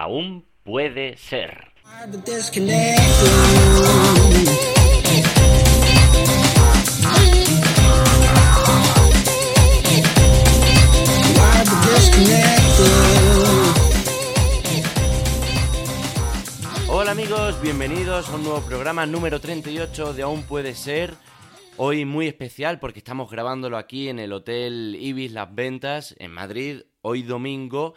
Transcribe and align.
aún 0.00 0.46
puede 0.62 1.18
ser. 1.18 1.72
Hola 16.88 17.10
amigos, 17.10 17.60
bienvenidos 17.60 18.30
a 18.30 18.34
un 18.36 18.44
nuevo 18.44 18.62
programa 18.62 19.04
número 19.04 19.38
38 19.38 20.14
de 20.14 20.22
Aún 20.22 20.44
puede 20.44 20.74
ser. 20.74 21.12
Hoy 21.76 22.06
muy 22.06 22.26
especial 22.26 22.80
porque 22.80 23.00
estamos 23.00 23.30
grabándolo 23.30 23.76
aquí 23.76 24.08
en 24.08 24.18
el 24.18 24.32
Hotel 24.32 24.96
Ibis 24.98 25.32
Las 25.32 25.54
Ventas 25.54 26.14
en 26.18 26.30
Madrid, 26.30 26.84
hoy 27.02 27.22
domingo 27.22 27.92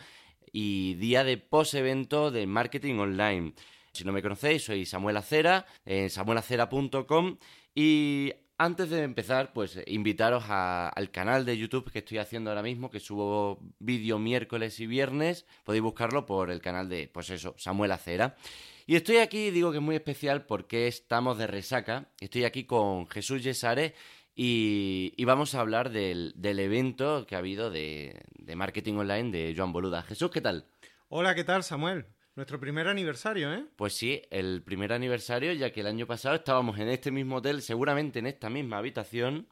y 0.53 0.93
día 0.93 1.25
de 1.25 1.37
post-evento 1.37 2.31
de 2.31 2.47
marketing 2.47 2.99
online. 2.99 3.53
Si 3.91 4.05
no 4.05 4.13
me 4.13 4.21
conocéis, 4.21 4.63
soy 4.63 4.85
Samuel 4.85 5.17
Acera, 5.17 5.65
en 5.85 6.09
samuelacera.com 6.09 7.37
y 7.75 8.31
antes 8.57 8.89
de 8.91 9.01
empezar, 9.01 9.51
pues 9.51 9.79
invitaros 9.87 10.45
al 10.47 11.11
canal 11.11 11.43
de 11.43 11.57
YouTube 11.57 11.91
que 11.91 11.99
estoy 11.99 12.19
haciendo 12.19 12.51
ahora 12.51 12.61
mismo, 12.61 12.89
que 12.89 12.99
subo 12.99 13.59
vídeo 13.79 14.19
miércoles 14.19 14.79
y 14.79 14.87
viernes. 14.87 15.45
Podéis 15.63 15.83
buscarlo 15.83 16.25
por 16.25 16.51
el 16.51 16.61
canal 16.61 16.87
de, 16.87 17.07
pues 17.07 17.29
eso, 17.31 17.55
Samuel 17.57 17.91
Acera. 17.91 18.37
Y 18.85 18.95
estoy 18.95 19.17
aquí, 19.17 19.49
digo 19.49 19.71
que 19.71 19.77
es 19.77 19.83
muy 19.83 19.95
especial 19.95 20.45
porque 20.45 20.87
estamos 20.87 21.37
de 21.37 21.47
resaca. 21.47 22.09
Estoy 22.19 22.43
aquí 22.43 22.65
con 22.65 23.07
Jesús 23.09 23.43
Yesare 23.43 23.95
y, 24.35 25.23
vamos 25.25 25.55
a 25.55 25.59
hablar 25.61 25.91
del, 25.91 26.33
evento 26.41 27.25
que 27.27 27.35
ha 27.35 27.39
habido 27.39 27.69
de, 27.69 28.23
de, 28.39 28.55
marketing 28.55 28.95
online 28.95 29.31
de 29.31 29.53
Joan 29.55 29.71
Boluda. 29.71 30.01
Jesús, 30.03 30.31
¿qué 30.31 30.41
tal? 30.41 30.65
Hola, 31.09 31.35
¿qué 31.35 31.43
tal, 31.43 31.63
Samuel? 31.63 32.05
Nuestro 32.35 32.59
primer 32.59 32.87
aniversario, 32.87 33.53
¿eh? 33.53 33.65
Pues 33.75 33.93
sí, 33.93 34.23
el 34.31 34.63
primer 34.63 34.91
aniversario, 34.91 35.53
ya 35.53 35.71
que 35.71 35.81
el 35.81 35.87
año 35.87 36.07
pasado 36.07 36.35
estábamos 36.35 36.79
en 36.79 36.89
este 36.89 37.11
mismo 37.11 37.35
hotel, 37.35 37.61
seguramente 37.61 38.19
en 38.19 38.25
esta 38.25 38.49
misma 38.49 38.79
habitación. 38.79 39.47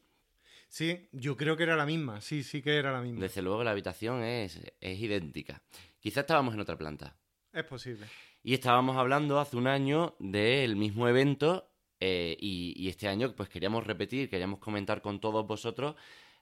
Sí, 0.68 1.08
yo 1.12 1.38
creo 1.38 1.56
que 1.56 1.64
era 1.64 1.76
la 1.76 1.86
misma, 1.86 2.22
sí, 2.22 2.44
sí 2.44 2.64
que 2.64 2.78
era 2.78 2.92
la 2.92 3.02
misma. 3.02 3.22
Desde 3.22 3.44
luego 3.44 3.64
la 3.64 3.72
habitación 3.72 4.23
es, 4.23 4.60
es 4.80 5.00
idéntica. 5.00 5.62
Quizás 6.00 6.22
estábamos 6.22 6.56
en 6.56 6.62
otra 6.62 6.76
planta. 6.76 7.16
Es 7.54 7.66
posible. 7.66 8.08
Y 8.42 8.56
estábamos 8.56 8.98
hablando 8.98 9.40
hace 9.40 9.58
un 9.58 9.68
año 9.68 10.16
del 10.18 10.76
mismo 10.76 11.08
evento 11.08 11.70
eh, 12.04 12.36
y, 12.40 12.90
este 12.90 13.08
año 13.08 13.32
pues 13.36 13.48
queríamos 13.48 13.86
repetir, 13.86 14.28
queríamos 14.28 14.58
comentar 14.58 15.04
con 15.04 15.20
todos 15.20 15.46
vosotros 15.46 15.96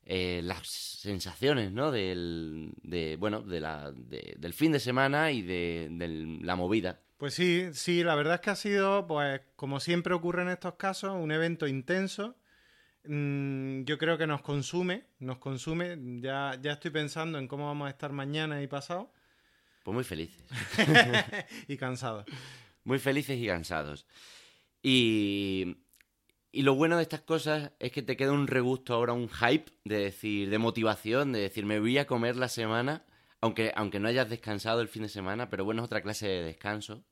eh, 0.06 0.40
las 0.42 0.66
sensaciones, 0.66 1.74
¿no? 1.74 1.92
Del, 1.92 2.72
de, 2.82 3.18
bueno, 3.18 3.42
de 3.42 3.60
la, 3.60 3.92
del 3.92 4.54
fin 4.54 4.72
de 4.72 4.80
semana 4.80 5.32
y 5.32 5.42
de, 5.42 6.40
la 6.42 6.56
movida. 6.56 7.02
Pues 7.18 7.34
sí, 7.34 7.68
sí, 7.74 8.06
la 8.06 8.16
verdad 8.16 8.36
es 8.36 8.40
que 8.40 8.50
ha 8.52 8.56
sido, 8.56 9.06
pues 9.06 9.42
como 9.58 9.82
siempre 9.82 10.14
ocurre 10.14 10.44
en 10.44 10.50
estos 10.50 10.76
casos, 10.76 11.12
un 11.14 11.34
evento 11.34 11.68
intenso. 11.68 12.38
Mm, 13.04 13.84
yo 13.84 13.98
creo 13.98 14.18
que 14.18 14.28
nos 14.28 14.42
consume, 14.42 15.08
nos 15.20 15.40
consume. 15.40 15.98
Ya, 16.22 16.58
ya 16.62 16.72
estoy 16.72 16.92
pensando 16.92 17.38
en 17.38 17.50
cómo 17.50 17.66
vamos 17.66 17.88
a 17.88 17.90
estar 17.90 18.14
mañana 18.14 18.64
y 18.64 18.68
pasado. 18.68 19.12
Pues 19.84 19.94
muy 19.94 20.06
felices. 20.06 20.42
y 21.68 21.76
cansados. 21.76 22.26
Muy 22.86 23.00
felices 23.00 23.38
y 23.38 23.46
cansados. 23.46 24.06
Y, 24.82 25.78
y 26.52 26.62
lo 26.64 26.76
bueno 26.76 26.98
de 26.98 27.04
estas 27.04 27.22
cosas 27.22 27.72
es 27.80 27.92
que 27.92 28.02
te 28.02 28.18
queda 28.18 28.32
un 28.32 28.48
regusto 28.48 28.94
ahora, 28.94 29.14
un 29.14 29.30
hype 29.30 29.72
de 29.84 29.98
decir, 30.00 30.50
de 30.50 30.58
motivación, 30.58 31.32
de 31.32 31.42
decir, 31.42 31.66
me 31.66 31.80
voy 31.80 31.98
a 31.98 32.08
comer 32.08 32.36
la 32.36 32.50
semana, 32.50 33.06
aunque, 33.42 33.72
aunque 33.76 34.00
no 34.00 34.08
hayas 34.08 34.30
descansado 34.30 34.82
el 34.82 34.88
fin 34.88 35.04
de 35.04 35.10
semana, 35.10 35.50
pero 35.50 35.66
bueno, 35.66 35.82
es 35.82 35.86
otra 35.86 36.02
clase 36.02 36.28
de 36.28 36.44
descanso. 36.44 37.04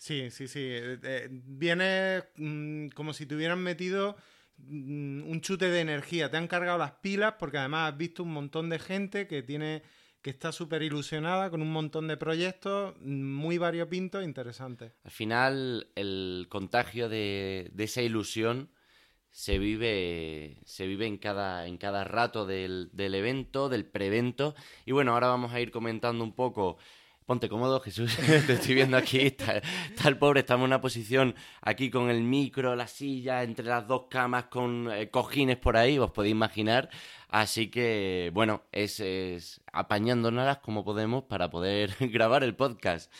Sí, 0.00 0.30
sí, 0.30 0.48
sí. 0.48 0.60
Eh, 0.62 0.98
eh, 1.02 1.28
viene 1.30 2.24
mm, 2.36 2.88
como 2.88 3.12
si 3.12 3.26
te 3.26 3.34
hubieran 3.34 3.62
metido 3.62 4.16
mm, 4.56 5.30
un 5.30 5.40
chute 5.42 5.68
de 5.68 5.80
energía. 5.80 6.30
Te 6.30 6.38
han 6.38 6.48
cargado 6.48 6.78
las 6.78 6.92
pilas 6.92 7.34
porque 7.38 7.58
además 7.58 7.92
has 7.92 7.98
visto 7.98 8.22
un 8.22 8.32
montón 8.32 8.70
de 8.70 8.78
gente 8.78 9.26
que 9.28 9.42
tiene 9.42 9.82
que 10.22 10.30
está 10.30 10.52
súper 10.52 10.82
ilusionada 10.82 11.50
con 11.50 11.62
un 11.62 11.72
montón 11.72 12.08
de 12.08 12.16
proyectos 12.16 12.94
muy 13.00 13.58
variopintos 13.58 14.22
e 14.22 14.24
interesantes. 14.24 14.92
Al 15.04 15.10
final, 15.10 15.88
el 15.94 16.46
contagio 16.48 17.08
de, 17.08 17.72
esa 17.78 18.02
ilusión 18.02 18.70
se 19.30 19.58
vive, 19.58 20.60
se 20.64 20.86
vive 20.86 21.06
en, 21.06 21.16
cada, 21.16 21.66
en 21.66 21.78
cada 21.78 22.04
rato 22.04 22.46
del, 22.46 22.90
del 22.92 23.14
evento, 23.14 23.68
del 23.68 23.86
prevento. 23.86 24.54
Y 24.84 24.92
bueno, 24.92 25.12
ahora 25.12 25.28
vamos 25.28 25.52
a 25.52 25.60
ir 25.60 25.70
comentando 25.70 26.22
un 26.24 26.34
poco 26.34 26.76
Ponte 27.30 27.48
cómodo, 27.48 27.78
Jesús. 27.78 28.16
Te 28.48 28.54
estoy 28.54 28.74
viendo 28.74 28.96
aquí. 28.96 29.20
Está, 29.20 29.62
el 30.04 30.18
pobre, 30.18 30.40
estamos 30.40 30.64
en 30.64 30.70
una 30.70 30.80
posición 30.80 31.36
aquí 31.60 31.88
con 31.88 32.10
el 32.10 32.22
micro, 32.22 32.74
la 32.74 32.88
silla, 32.88 33.44
entre 33.44 33.66
las 33.66 33.86
dos 33.86 34.06
camas, 34.10 34.46
con 34.46 34.90
eh, 34.90 35.10
cojines 35.10 35.56
por 35.56 35.76
ahí, 35.76 35.96
os 35.96 36.10
podéis 36.10 36.32
imaginar. 36.32 36.90
Así 37.28 37.70
que, 37.70 38.32
bueno, 38.34 38.64
es, 38.72 38.98
es 38.98 39.60
apañándonos 39.72 40.58
como 40.58 40.84
podemos 40.84 41.22
para 41.22 41.50
poder 41.50 41.94
grabar 42.00 42.42
el 42.42 42.56
podcast. 42.56 43.12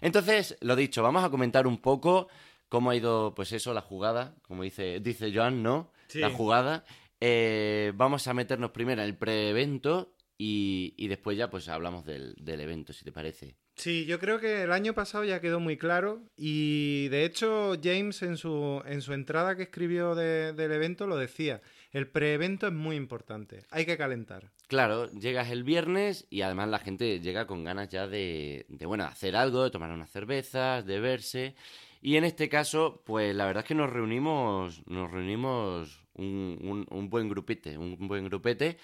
Entonces, 0.00 0.56
lo 0.60 0.76
dicho, 0.76 1.02
vamos 1.02 1.24
a 1.24 1.30
comentar 1.30 1.66
un 1.66 1.78
poco 1.78 2.28
cómo 2.68 2.90
ha 2.90 2.94
ido, 2.94 3.34
pues 3.34 3.50
eso, 3.50 3.74
la 3.74 3.80
jugada, 3.80 4.36
como 4.42 4.62
dice, 4.62 5.00
dice 5.00 5.32
Joan, 5.34 5.64
¿no? 5.64 5.90
La 6.14 6.30
jugada. 6.30 6.84
Eh, 7.20 7.90
vamos 7.96 8.28
a 8.28 8.34
meternos 8.34 8.70
primero 8.70 9.02
en 9.02 9.08
el 9.08 9.16
pre-evento 9.16 10.12
y, 10.38 11.08
después 11.08 11.36
ya 11.36 11.48
pues 11.48 11.68
hablamos 11.68 12.04
del, 12.04 12.34
evento, 12.46 12.92
si 12.92 13.04
te 13.04 13.12
parece. 13.12 13.56
Sí, 13.74 14.06
yo 14.06 14.18
creo 14.18 14.38
que 14.38 14.62
el 14.62 14.72
año 14.72 14.94
pasado 14.94 15.24
ya 15.24 15.40
quedó 15.40 15.60
muy 15.60 15.76
claro 15.76 16.22
y 16.36 17.08
de 17.08 17.24
hecho 17.24 17.74
James 17.82 18.22
en 18.22 18.38
su, 18.38 18.82
en 18.86 19.02
su 19.02 19.12
entrada 19.12 19.54
que 19.54 19.64
escribió 19.64 20.14
del 20.14 20.72
evento 20.72 21.06
lo 21.06 21.16
decía, 21.16 21.60
el 21.92 22.08
preevento 22.08 22.66
es 22.66 22.72
muy 22.72 22.96
importante, 22.96 23.64
hay 23.70 23.84
que 23.84 23.98
calentar. 23.98 24.50
Claro, 24.68 25.10
llegas 25.12 25.50
el 25.50 25.62
viernes 25.62 26.26
y 26.30 26.40
además 26.40 26.68
la 26.68 26.78
gente 26.78 27.20
llega 27.20 27.46
con 27.46 27.64
ganas 27.64 27.88
ya 27.90 28.06
de, 28.06 28.66
de 28.68 28.86
bueno, 28.86 29.04
hacer 29.04 29.36
algo, 29.36 29.64
de 29.64 29.70
tomar 29.70 29.90
unas 29.90 30.10
cervezas, 30.10 30.86
de 30.86 31.00
verse 31.00 31.54
y 32.00 32.16
en 32.16 32.24
este 32.24 32.48
caso, 32.48 33.02
pues 33.04 33.34
la 33.34 33.46
verdad 33.46 33.64
es 33.64 33.68
que 33.68 33.74
nos 33.74 33.90
reunimos, 33.90 34.86
nos 34.86 35.10
reunimos 35.10 36.02
un, 36.14 36.86
un 36.88 37.10
buen 37.10 37.28
grupete, 37.28 37.76
un 37.76 38.08
buen 38.08 38.24
grupete 38.24 38.78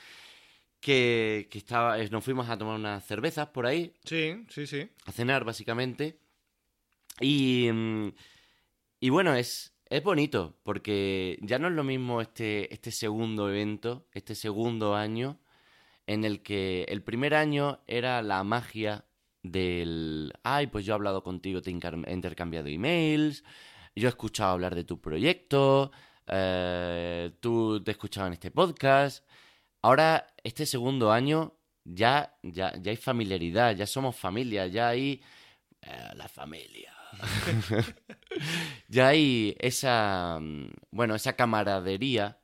que, 0.82 1.48
estaba, 1.52 1.96
nos 1.96 2.24
fuimos 2.24 2.50
a 2.50 2.58
tomar 2.58 2.74
unas 2.74 3.06
cervezas 3.06 3.46
por 3.48 3.66
ahí. 3.66 3.94
Sí, 4.04 4.44
sí, 4.48 4.66
sí. 4.66 4.90
A 5.06 5.12
cenar, 5.12 5.44
básicamente. 5.44 6.18
Y, 7.20 7.70
mm, 7.72 8.08
y 9.00 9.10
bueno, 9.10 9.34
es, 9.34 9.74
es 9.88 10.02
bonito, 10.02 10.58
porque 10.64 11.38
ya 11.40 11.60
no 11.60 11.68
es 11.68 11.74
lo 11.74 11.84
mismo 11.84 12.20
este, 12.20 12.72
este 12.74 12.90
segundo 12.90 13.48
evento, 13.48 14.08
este 14.12 14.34
segundo 14.34 14.96
año, 14.96 15.38
en 16.06 16.24
el 16.24 16.42
que 16.42 16.84
el 16.88 17.02
primer 17.02 17.34
año 17.34 17.80
era 17.86 18.20
la 18.20 18.42
magia 18.42 19.04
del, 19.42 20.32
ay, 20.42 20.66
pues 20.66 20.84
yo 20.84 20.94
he 20.94 20.96
hablado 20.96 21.22
contigo, 21.22 21.62
te 21.62 21.70
he 21.70 22.12
intercambiado 22.12 22.68
emails, 22.68 23.44
yo 23.94 24.08
he 24.08 24.10
escuchado 24.10 24.50
hablar 24.50 24.74
de 24.74 24.84
tu 24.84 25.00
proyecto, 25.00 25.92
eh, 26.26 27.30
tú 27.38 27.80
te 27.84 27.92
he 27.92 27.92
escuchado 27.92 28.26
en 28.26 28.32
este 28.32 28.50
podcast. 28.50 29.24
Ahora, 29.82 30.28
este 30.44 30.64
segundo 30.66 31.12
año, 31.12 31.54
ya, 31.84 32.36
ya, 32.42 32.72
ya 32.80 32.90
hay 32.90 32.96
familiaridad, 32.96 33.74
ya 33.74 33.86
somos 33.86 34.16
familia, 34.16 34.66
ya 34.68 34.88
hay 34.88 35.20
eh, 35.82 36.10
la 36.14 36.28
familia. 36.28 36.92
ya 38.88 39.08
hay 39.08 39.56
esa, 39.58 40.38
mm, 40.40 40.70
bueno, 40.92 41.14
esa 41.14 41.34
camaradería 41.34 42.38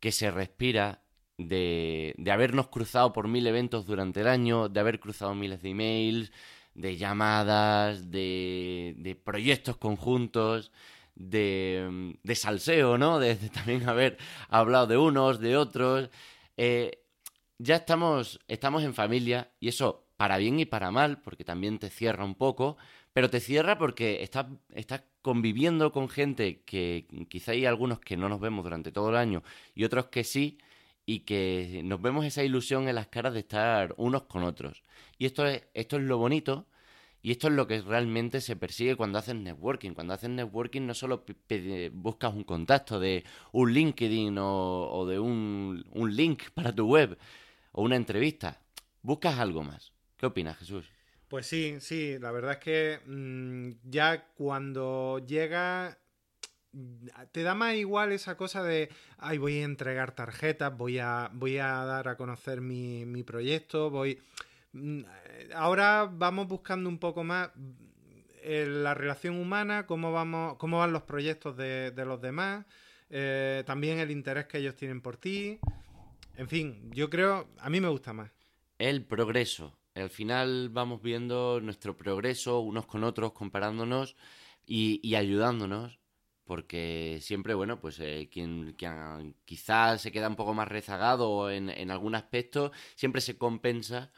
que 0.00 0.12
se 0.12 0.30
respira 0.30 1.02
de, 1.38 2.14
de, 2.18 2.30
habernos 2.32 2.68
cruzado 2.68 3.12
por 3.12 3.28
mil 3.28 3.46
eventos 3.46 3.86
durante 3.86 4.20
el 4.20 4.28
año, 4.28 4.68
de 4.68 4.80
haber 4.80 5.00
cruzado 5.00 5.34
miles 5.34 5.62
de 5.62 5.70
emails, 5.70 6.32
de 6.74 6.96
llamadas, 6.96 8.10
de, 8.10 8.94
de 8.98 9.14
proyectos 9.16 9.76
conjuntos, 9.76 10.72
de, 11.14 11.88
mm, 11.90 12.10
de 12.22 12.34
salseo, 12.36 12.98
¿no? 12.98 13.18
de, 13.18 13.36
también 13.36 13.88
haber 13.88 14.18
hablado 14.48 14.86
de 14.86 14.96
unos, 14.98 15.40
de 15.40 15.56
otros. 15.56 16.10
Eh, 16.62 16.90
ya 17.56 17.76
estamos, 17.76 18.38
estamos 18.46 18.84
en 18.84 18.92
familia 18.92 19.50
y 19.60 19.68
eso 19.68 20.04
para 20.18 20.36
bien 20.36 20.60
y 20.60 20.66
para 20.66 20.90
mal, 20.90 21.22
porque 21.22 21.42
también 21.42 21.78
te 21.78 21.88
cierra 21.88 22.22
un 22.22 22.34
poco, 22.34 22.76
pero 23.14 23.30
te 23.30 23.40
cierra 23.40 23.78
porque 23.78 24.22
estás, 24.22 24.44
estás 24.74 25.04
conviviendo 25.22 25.90
con 25.90 26.10
gente 26.10 26.60
que 26.66 27.06
quizá 27.30 27.52
hay 27.52 27.64
algunos 27.64 28.00
que 28.00 28.18
no 28.18 28.28
nos 28.28 28.40
vemos 28.40 28.62
durante 28.62 28.92
todo 28.92 29.08
el 29.08 29.16
año 29.16 29.42
y 29.74 29.84
otros 29.84 30.08
que 30.08 30.22
sí, 30.22 30.58
y 31.06 31.20
que 31.20 31.80
nos 31.82 32.02
vemos 32.02 32.26
esa 32.26 32.44
ilusión 32.44 32.88
en 32.88 32.96
las 32.96 33.08
caras 33.08 33.32
de 33.32 33.40
estar 33.40 33.94
unos 33.96 34.24
con 34.24 34.42
otros. 34.44 34.82
Y 35.16 35.24
esto 35.24 35.46
es, 35.46 35.66
esto 35.72 35.96
es 35.96 36.02
lo 36.02 36.18
bonito 36.18 36.66
y 37.22 37.32
esto 37.32 37.48
es 37.48 37.54
lo 37.54 37.66
que 37.66 37.82
realmente 37.82 38.40
se 38.40 38.56
persigue 38.56 38.96
cuando 38.96 39.18
haces 39.18 39.34
networking. 39.34 39.92
Cuando 39.92 40.14
haces 40.14 40.30
networking 40.30 40.86
no 40.86 40.94
solo 40.94 41.24
buscas 41.92 42.34
un 42.34 42.44
contacto 42.44 42.98
de 42.98 43.24
un 43.52 43.72
LinkedIn 43.72 44.36
o, 44.38 45.06
de 45.06 45.18
un, 45.18 45.84
link 46.14 46.44
para 46.54 46.74
tu 46.74 46.86
web 46.86 47.18
o 47.72 47.82
una 47.82 47.96
entrevista. 47.96 48.60
Buscas 49.02 49.38
algo 49.38 49.62
más. 49.62 49.92
¿Qué 50.16 50.26
opinas, 50.26 50.56
Jesús? 50.58 50.86
Pues 51.28 51.46
sí, 51.46 51.76
sí, 51.80 52.18
la 52.18 52.32
verdad 52.32 52.52
es 52.52 52.58
que 52.58 53.00
mm, 53.06 53.88
ya 53.90 54.26
cuando 54.34 55.18
llega 55.24 55.98
te 57.32 57.42
da 57.42 57.54
más 57.54 57.74
igual 57.74 58.12
esa 58.12 58.36
cosa 58.36 58.62
de, 58.62 58.90
ay, 59.18 59.38
voy 59.38 59.58
a 59.58 59.64
entregar 59.64 60.12
tarjetas, 60.14 60.76
voy 60.76 60.98
a, 60.98 61.30
voy 61.32 61.58
a 61.58 61.84
dar 61.84 62.08
a 62.08 62.16
conocer 62.16 62.60
mi, 62.60 63.04
mi 63.04 63.22
proyecto, 63.22 63.90
voy... 63.90 64.18
Mm, 64.72 65.02
ahora 65.54 66.08
vamos 66.12 66.46
buscando 66.46 66.88
un 66.88 66.98
poco 66.98 67.24
más 67.24 67.50
eh, 68.42 68.66
la 68.68 68.94
relación 68.94 69.36
humana, 69.36 69.86
cómo, 69.86 70.12
vamos, 70.12 70.56
cómo 70.58 70.78
van 70.78 70.92
los 70.92 71.02
proyectos 71.02 71.56
de, 71.56 71.92
los 72.06 72.20
demás, 72.20 72.64
eh, 73.10 73.64
también 73.66 73.98
el 73.98 74.10
interés 74.10 74.46
que 74.46 74.58
ellos 74.58 74.76
tienen 74.76 75.00
por 75.00 75.16
ti. 75.16 75.58
En 76.36 76.48
fin, 76.48 76.90
yo 76.92 77.10
creo, 77.10 77.48
a 77.58 77.68
mí 77.68 77.80
me 77.80 77.88
gusta 77.88 78.12
más. 78.12 78.30
El 78.78 79.04
progreso. 79.04 79.76
Al 79.94 80.08
final 80.08 80.70
vamos 80.70 81.02
viendo 81.02 81.60
nuestro 81.60 81.96
progreso 81.96 82.60
unos 82.60 82.86
con 82.86 83.04
otros, 83.04 83.32
comparándonos 83.32 84.16
y, 84.66 85.14
ayudándonos 85.14 85.98
porque 86.44 87.18
siempre, 87.20 87.54
bueno, 87.54 87.80
pues 87.80 88.00
eh, 88.00 88.28
quien, 88.32 88.74
quizás 89.44 90.00
se 90.00 90.10
queda 90.10 90.28
un 90.28 90.34
poco 90.34 90.52
más 90.52 90.66
rezagado 90.66 91.48
en, 91.48 91.68
en 91.68 91.92
algún 91.92 92.16
aspecto, 92.16 92.72
siempre 92.96 93.20
se 93.20 93.38
compensa 93.38 94.10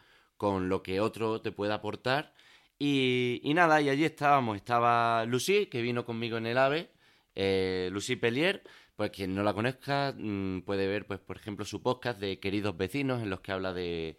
con 0.42 0.68
lo 0.68 0.82
que 0.82 0.98
otro 0.98 1.40
te 1.40 1.52
puede 1.52 1.72
aportar. 1.72 2.34
Y, 2.76 3.40
nada, 3.54 3.80
y 3.80 3.88
allí 3.88 4.04
estábamos, 4.04 4.56
estaba 4.56 5.24
Lucy, 5.24 5.66
que 5.66 5.82
vino 5.82 6.04
conmigo 6.04 6.36
en 6.36 6.46
el 6.46 6.58
AVE, 6.58 6.90
eh, 7.36 7.90
Lucy 7.92 8.16
Pellier, 8.16 8.64
pues 8.96 9.12
quien 9.12 9.36
no 9.36 9.44
la 9.44 9.54
conozca 9.54 10.12
mm, 10.18 10.62
puede 10.62 10.88
ver, 10.88 11.06
pues 11.06 11.20
por 11.20 11.36
ejemplo, 11.36 11.64
su 11.64 11.80
podcast 11.80 12.18
de 12.18 12.40
Queridos 12.40 12.76
Vecinos, 12.76 13.22
en 13.22 13.30
los 13.30 13.38
que 13.38 13.52
habla 13.52 13.72
de, 13.72 14.18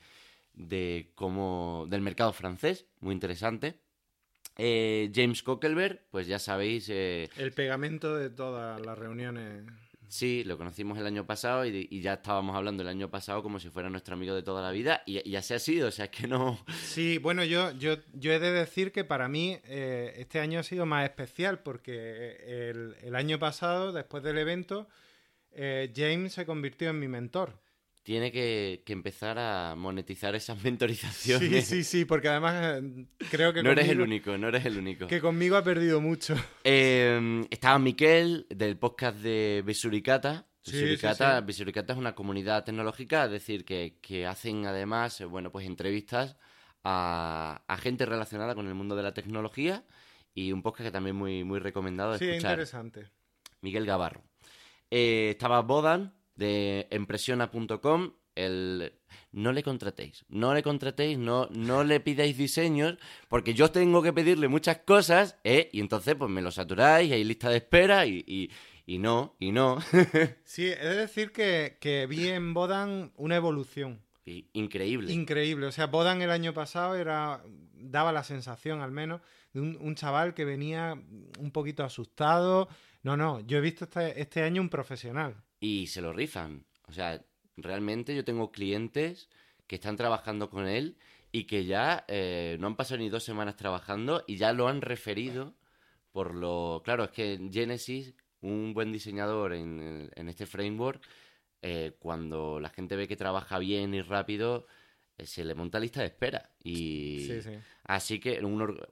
de 0.53 1.11
cómo, 1.13 1.87
del 1.89 1.99
mercado 1.99 2.31
francés, 2.31 2.85
muy 3.01 3.13
interesante. 3.13 3.81
Eh, 4.57 5.11
James 5.13 5.43
Cockelberg, 5.43 6.05
pues 6.09 6.25
ya 6.25 6.39
sabéis. 6.39 6.87
Eh, 6.87 7.29
el 7.35 7.51
pegamento 7.51 8.15
de 8.15 8.29
todas 8.29 8.79
las 8.79 8.97
reuniones. 8.97 9.65
Sí, 10.13 10.43
lo 10.43 10.59
conocimos 10.59 10.99
el 10.99 11.07
año 11.07 11.25
pasado 11.25 11.65
y, 11.65 11.99
ya 11.99 12.13
estábamos 12.13 12.55
hablando 12.55 12.83
el 12.83 12.87
año 12.87 13.09
pasado 13.09 13.41
como 13.41 13.59
si 13.59 13.71
fuera 13.71 13.89
nuestro 13.89 14.13
amigo 14.13 14.35
de 14.35 14.43
toda 14.43 14.61
la 14.61 14.69
vida 14.69 15.01
y, 15.07 15.27
ya 15.27 15.41
se 15.41 15.55
ha 15.55 15.59
sido, 15.59 15.87
o 15.87 15.91
sea, 15.91 16.05
es 16.05 16.11
que 16.11 16.27
no... 16.27 16.63
Sí, 16.83 17.17
bueno, 17.17 17.43
yo, 17.43 17.71
yo, 17.71 17.95
yo 18.13 18.31
he 18.31 18.37
de 18.37 18.51
decir 18.51 18.91
que 18.91 19.03
para 19.03 19.27
mí 19.27 19.57
eh, 19.63 20.13
este 20.17 20.39
año 20.39 20.59
ha 20.59 20.63
sido 20.63 20.85
más 20.85 21.03
especial 21.05 21.63
porque 21.63 22.69
el, 22.69 22.95
el 23.01 23.15
año 23.15 23.39
pasado, 23.39 23.91
después 23.91 24.21
del 24.21 24.37
evento, 24.37 24.87
James 25.51 26.33
se 26.33 26.45
convirtió 26.45 26.91
en 26.91 26.99
mi 26.99 27.07
mentor 27.07 27.59
tiene 28.03 28.31
que, 28.31 28.83
empezar 28.87 29.39
a 29.39 29.75
monetizar 29.75 30.35
esas 30.35 30.61
mentorizaciones. 30.63 31.65
Sí, 31.65 31.77
sí, 31.77 31.83
sí, 31.83 32.05
porque 32.05 32.27
además 32.27 32.81
eh, 32.83 33.05
creo 33.31 33.53
que... 33.53 33.63
No 33.63 33.71
eres 33.71 33.89
el 33.89 34.01
único, 34.01 34.37
no 34.37 34.49
eres 34.49 34.65
el 34.65 34.77
único. 34.77 35.07
Que 35.07 35.21
conmigo 35.21 35.55
ha 35.55 35.63
perdido 35.63 36.01
mucho. 36.01 36.35
Em, 36.63 37.45
estaba 37.49 37.79
Miquel 37.79 38.45
del 38.49 38.77
podcast 38.77 39.17
de 39.19 39.63
Besuricata. 39.65 40.47
Besuricata, 41.45 41.93
es 41.93 41.99
una 41.99 42.15
comunidad 42.15 42.63
tecnológica, 42.63 43.25
es 43.25 43.31
decir, 43.31 43.65
que, 43.65 44.27
hacen 44.27 44.65
además, 44.65 45.19
eh, 45.19 45.25
bueno, 45.25 45.51
pues 45.51 45.65
entrevistas 45.65 46.37
a, 46.85 47.61
gente 47.81 48.05
relacionada 48.05 48.55
con 48.55 48.67
el 48.67 48.73
mundo 48.73 48.95
de 48.95 49.03
la 49.03 49.13
tecnología 49.13 49.83
y 50.33 50.51
un 50.51 50.61
podcast 50.61 50.87
que 50.87 50.91
también 50.91 51.15
muy, 51.15 51.43
muy 51.43 51.59
recomendado 51.59 52.13
de 52.13 52.19
sí, 52.19 52.29
interesante. 52.29 53.09
Miguel 53.61 53.85
Gavarro. 53.85 54.23
Eh, 54.89 55.31
estaba 55.31 55.61
Bodan, 55.61 56.13
de 56.35 56.87
empresiona.com, 56.89 58.13
el 58.35 58.93
no 59.31 59.51
le 59.51 59.63
contratéis, 59.63 60.25
no 60.29 60.53
le 60.53 60.63
contratéis, 60.63 61.17
no, 61.17 61.47
no 61.51 61.83
le 61.83 61.99
pidáis 61.99 62.37
diseños, 62.37 62.97
porque 63.29 63.53
yo 63.53 63.71
tengo 63.71 64.01
que 64.01 64.13
pedirle 64.13 64.47
muchas 64.47 64.79
cosas, 64.79 65.37
¿eh? 65.43 65.69
y 65.71 65.79
entonces 65.79 66.15
pues 66.15 66.29
me 66.29 66.41
lo 66.41 66.51
saturáis, 66.51 67.11
hay 67.11 67.23
lista 67.23 67.49
de 67.49 67.57
espera 67.57 68.05
y, 68.05 68.49
y, 68.85 68.97
no, 68.99 69.35
y 69.39 69.51
no. 69.51 69.79
sí, 70.45 70.67
es 70.67 70.79
de 70.79 70.95
decir 70.95 71.31
que, 71.31 71.77
que 71.79 72.05
vi 72.07 72.29
en 72.29 72.53
Bodan 72.53 73.11
una 73.15 73.35
evolución. 73.35 74.01
increíble. 74.25 75.11
Increíble. 75.11 75.65
O 75.67 75.71
sea, 75.71 75.87
Bodan 75.87 76.21
el 76.21 76.31
año 76.31 76.53
pasado 76.53 76.95
era 76.95 77.43
daba 77.73 78.13
la 78.13 78.23
sensación 78.23 78.81
al 78.81 78.91
menos 78.91 79.21
de 79.51 79.59
un, 79.59 79.77
un 79.81 79.95
chaval 79.95 80.33
que 80.33 80.45
venía 80.45 80.97
un 81.39 81.51
poquito 81.51 81.83
asustado. 81.83 82.69
No, 83.03 83.17
no, 83.17 83.41
yo 83.41 83.57
he 83.57 83.61
visto 83.61 83.83
este, 83.85 84.21
este 84.21 84.43
año 84.43 84.61
un 84.61 84.69
profesional 84.69 85.42
y 85.63 85.87
se 85.87 86.01
lo 86.01 86.11
rifan. 86.11 86.65
O 86.89 86.91
sea, 86.91 87.23
realmente 87.55 88.13
yo 88.13 88.25
tengo 88.25 88.51
clientes 88.51 89.29
que 89.65 89.75
están 89.75 89.95
trabajando 89.95 90.49
con 90.49 90.67
él 90.67 90.97
y 91.31 91.45
que 91.45 91.63
ya 91.63 92.03
eh, 92.09 92.57
no 92.59 92.67
han 92.67 92.75
pasado 92.75 92.97
ni 92.97 93.07
dos 93.07 93.23
semanas 93.23 93.55
trabajando 93.55 94.25
y 94.27 94.35
ya 94.35 94.51
lo 94.51 94.67
han 94.67 94.81
referido 94.81 95.55
por 96.11 96.35
lo... 96.35 96.81
Claro, 96.83 97.05
es 97.05 97.11
que 97.11 97.39
Genesis, 97.49 98.13
un 98.41 98.73
buen 98.73 98.91
diseñador 98.91 99.53
en, 99.53 100.11
este 100.27 100.45
framework, 100.45 101.01
eh, 101.61 101.95
cuando 101.97 102.59
la 102.59 102.69
gente 102.69 102.97
ve 102.97 103.07
que 103.07 103.15
trabaja 103.15 103.57
bien 103.57 103.93
y 103.93 104.01
rápido, 104.01 104.67
eh, 105.17 105.25
se 105.25 105.45
le 105.45 105.55
monta 105.55 105.79
lista 105.79 106.01
de 106.01 106.07
espera. 106.07 106.49
Y 106.61 107.25
sí, 107.25 107.41
sí. 107.41 107.51
así 107.85 108.19
que 108.19 108.41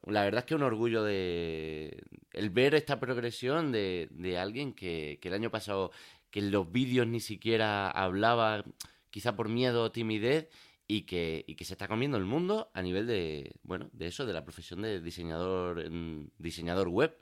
la 0.06 0.23
verdad 0.23 0.39
es 0.39 0.45
que 0.45 0.56
un 0.56 0.63
orgullo 0.63 1.03
de 1.03 2.01
el 2.31 2.50
ver 2.50 2.75
esta 2.75 2.97
progresión 2.97 3.73
de, 3.73 4.07
de 4.12 4.38
alguien 4.38 4.73
que, 4.73 5.19
que, 5.21 5.27
el 5.27 5.33
año 5.33 5.51
pasado 5.51 5.91
que 6.31 6.39
en 6.39 6.51
los 6.51 6.72
vídeos 6.72 7.07
ni 7.07 7.19
siquiera 7.19 7.92
hablaba, 7.92 8.63
quizá 9.10 9.36
por 9.36 9.50
miedo 9.50 9.83
o 9.83 9.92
timidez, 9.92 10.50
y 10.88 11.04
que, 11.04 11.45
y 11.48 11.56
que 11.56 11.63
se 11.63 11.74
está 11.74 11.88
comiendo 11.88 12.18
el 12.18 12.25
mundo 12.25 12.69
a 12.74 12.81
nivel 12.81 13.07
de, 13.07 13.56
bueno, 13.63 13.89
de 13.94 14.07
eso, 14.07 14.25
de 14.25 14.33
la 14.33 14.44
profesión 14.44 14.81
de 14.81 15.00
diseñador, 15.00 15.89
diseñador 16.38 16.89
web. 16.89 17.18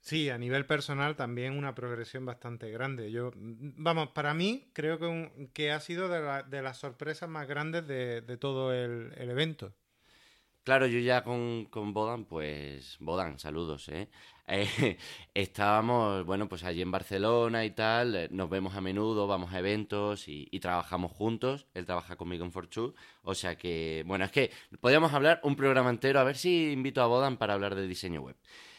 Sí, 0.00 0.30
a 0.30 0.38
nivel 0.38 0.66
personal 0.66 1.16
también 1.16 1.56
una 1.56 1.74
progresión 1.74 2.24
bastante 2.24 2.70
grande. 2.70 3.10
Yo, 3.10 3.32
vamos, 3.34 4.10
para 4.10 4.34
mí 4.34 4.70
creo 4.72 4.98
que, 4.98 5.50
que 5.52 5.72
ha 5.72 5.80
sido 5.80 6.08
de, 6.08 6.44
de, 6.48 6.62
las 6.62 6.78
sorpresas 6.78 7.28
más 7.28 7.46
grandes 7.48 7.86
de, 7.86 8.22
todo 8.38 8.72
el, 8.72 9.12
evento. 9.18 9.72
Claro, 10.66 10.88
yo 10.88 10.98
ya 10.98 11.22
con, 11.22 11.66
con 11.66 11.94
Bodan, 11.94 12.24
pues 12.24 12.96
Bodan, 12.98 13.38
saludos, 13.38 13.88
¿eh? 13.88 14.08
Eh, 14.48 14.96
estábamos, 15.34 16.24
bueno, 16.24 16.48
pues 16.48 16.62
allí 16.62 16.80
en 16.80 16.90
Barcelona 16.92 17.64
y 17.64 17.70
tal, 17.70 18.14
eh, 18.14 18.28
nos 18.30 18.48
vemos 18.48 18.76
a 18.76 18.80
menudo, 18.80 19.26
vamos 19.26 19.52
a 19.52 19.58
eventos 19.58 20.28
y, 20.28 20.46
trabajamos 20.60 21.10
juntos. 21.12 21.66
Él 21.74 21.84
trabaja 21.84 22.14
conmigo 22.14 22.44
en 22.44 22.52
Fortune. 22.52 22.94
O 23.22 23.34
sea 23.34 23.56
que, 23.56 24.04
bueno, 24.06 24.24
es 24.24 24.30
que 24.30 24.52
podríamos 24.80 25.12
hablar 25.12 25.40
un 25.42 25.56
programa 25.56 25.90
entero, 25.90 26.20
a 26.20 26.24
ver 26.24 26.36
si 26.36 26.72
invito 26.72 27.02
a 27.02 27.06
Bodan 27.06 27.38
para 27.38 27.54
hablar 27.54 27.74
de 27.74 27.86
diseño 27.88 28.20
web. 28.22 28.36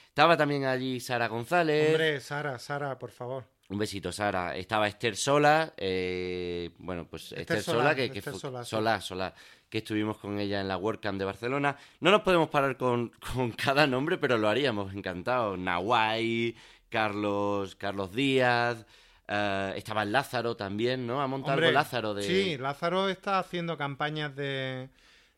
Estaba 0.08 0.38
también 0.38 0.66
allí 0.66 1.02
Sara 1.02 1.28
González. 1.28 1.92
Hombre, 1.92 2.20
Sara, 2.22 2.60
Sara, 2.60 2.98
por 2.98 3.12
favor. 3.12 3.46
Un 3.70 3.78
besito, 3.78 4.14
Sara. 4.14 4.56
Estaba 4.56 4.88
Esther 4.88 5.18
Sola, 5.18 5.74
eh, 5.76 6.72
bueno, 6.78 7.06
pues 7.06 7.34
Esther, 7.34 7.62
Sola, 7.62 7.94
que, 7.94 8.10
que 8.10 8.22
Sola, 8.22 8.64
Sola, 8.64 9.02
Sola, 9.02 9.34
que 9.70 9.80
estuvimos 9.80 10.18
con 10.18 10.40
ella 10.40 10.62
en 10.62 10.68
la 10.68 10.78
WordCamp 10.78 11.20
de 11.20 11.26
Barcelona. 11.26 11.78
No 12.00 12.12
nos 12.12 12.22
podemos 12.22 12.50
parar 12.50 12.78
con, 12.78 13.12
cada 13.64 13.88
nombre, 13.88 14.18
pero 14.18 14.38
lo 14.38 14.48
haríamos, 14.48 14.94
encantado. 14.94 15.58
Nahuay, 15.58 16.56
Carlos, 16.90 17.76
Carlos 17.76 18.14
Díaz, 18.14 18.86
eh, 19.28 19.74
estaba 19.76 20.06
Lázaro 20.06 20.56
también, 20.56 21.06
¿no? 21.06 21.22
Ha 21.22 21.28
montado 21.28 21.58
algo 21.58 21.72
Lázaro 21.72 22.14
de... 22.14 22.24
Sí, 22.24 22.58
Lázaro 22.58 23.10
está 23.10 23.40
haciendo 23.40 23.78
campañas 23.78 24.36
de, 24.36 24.90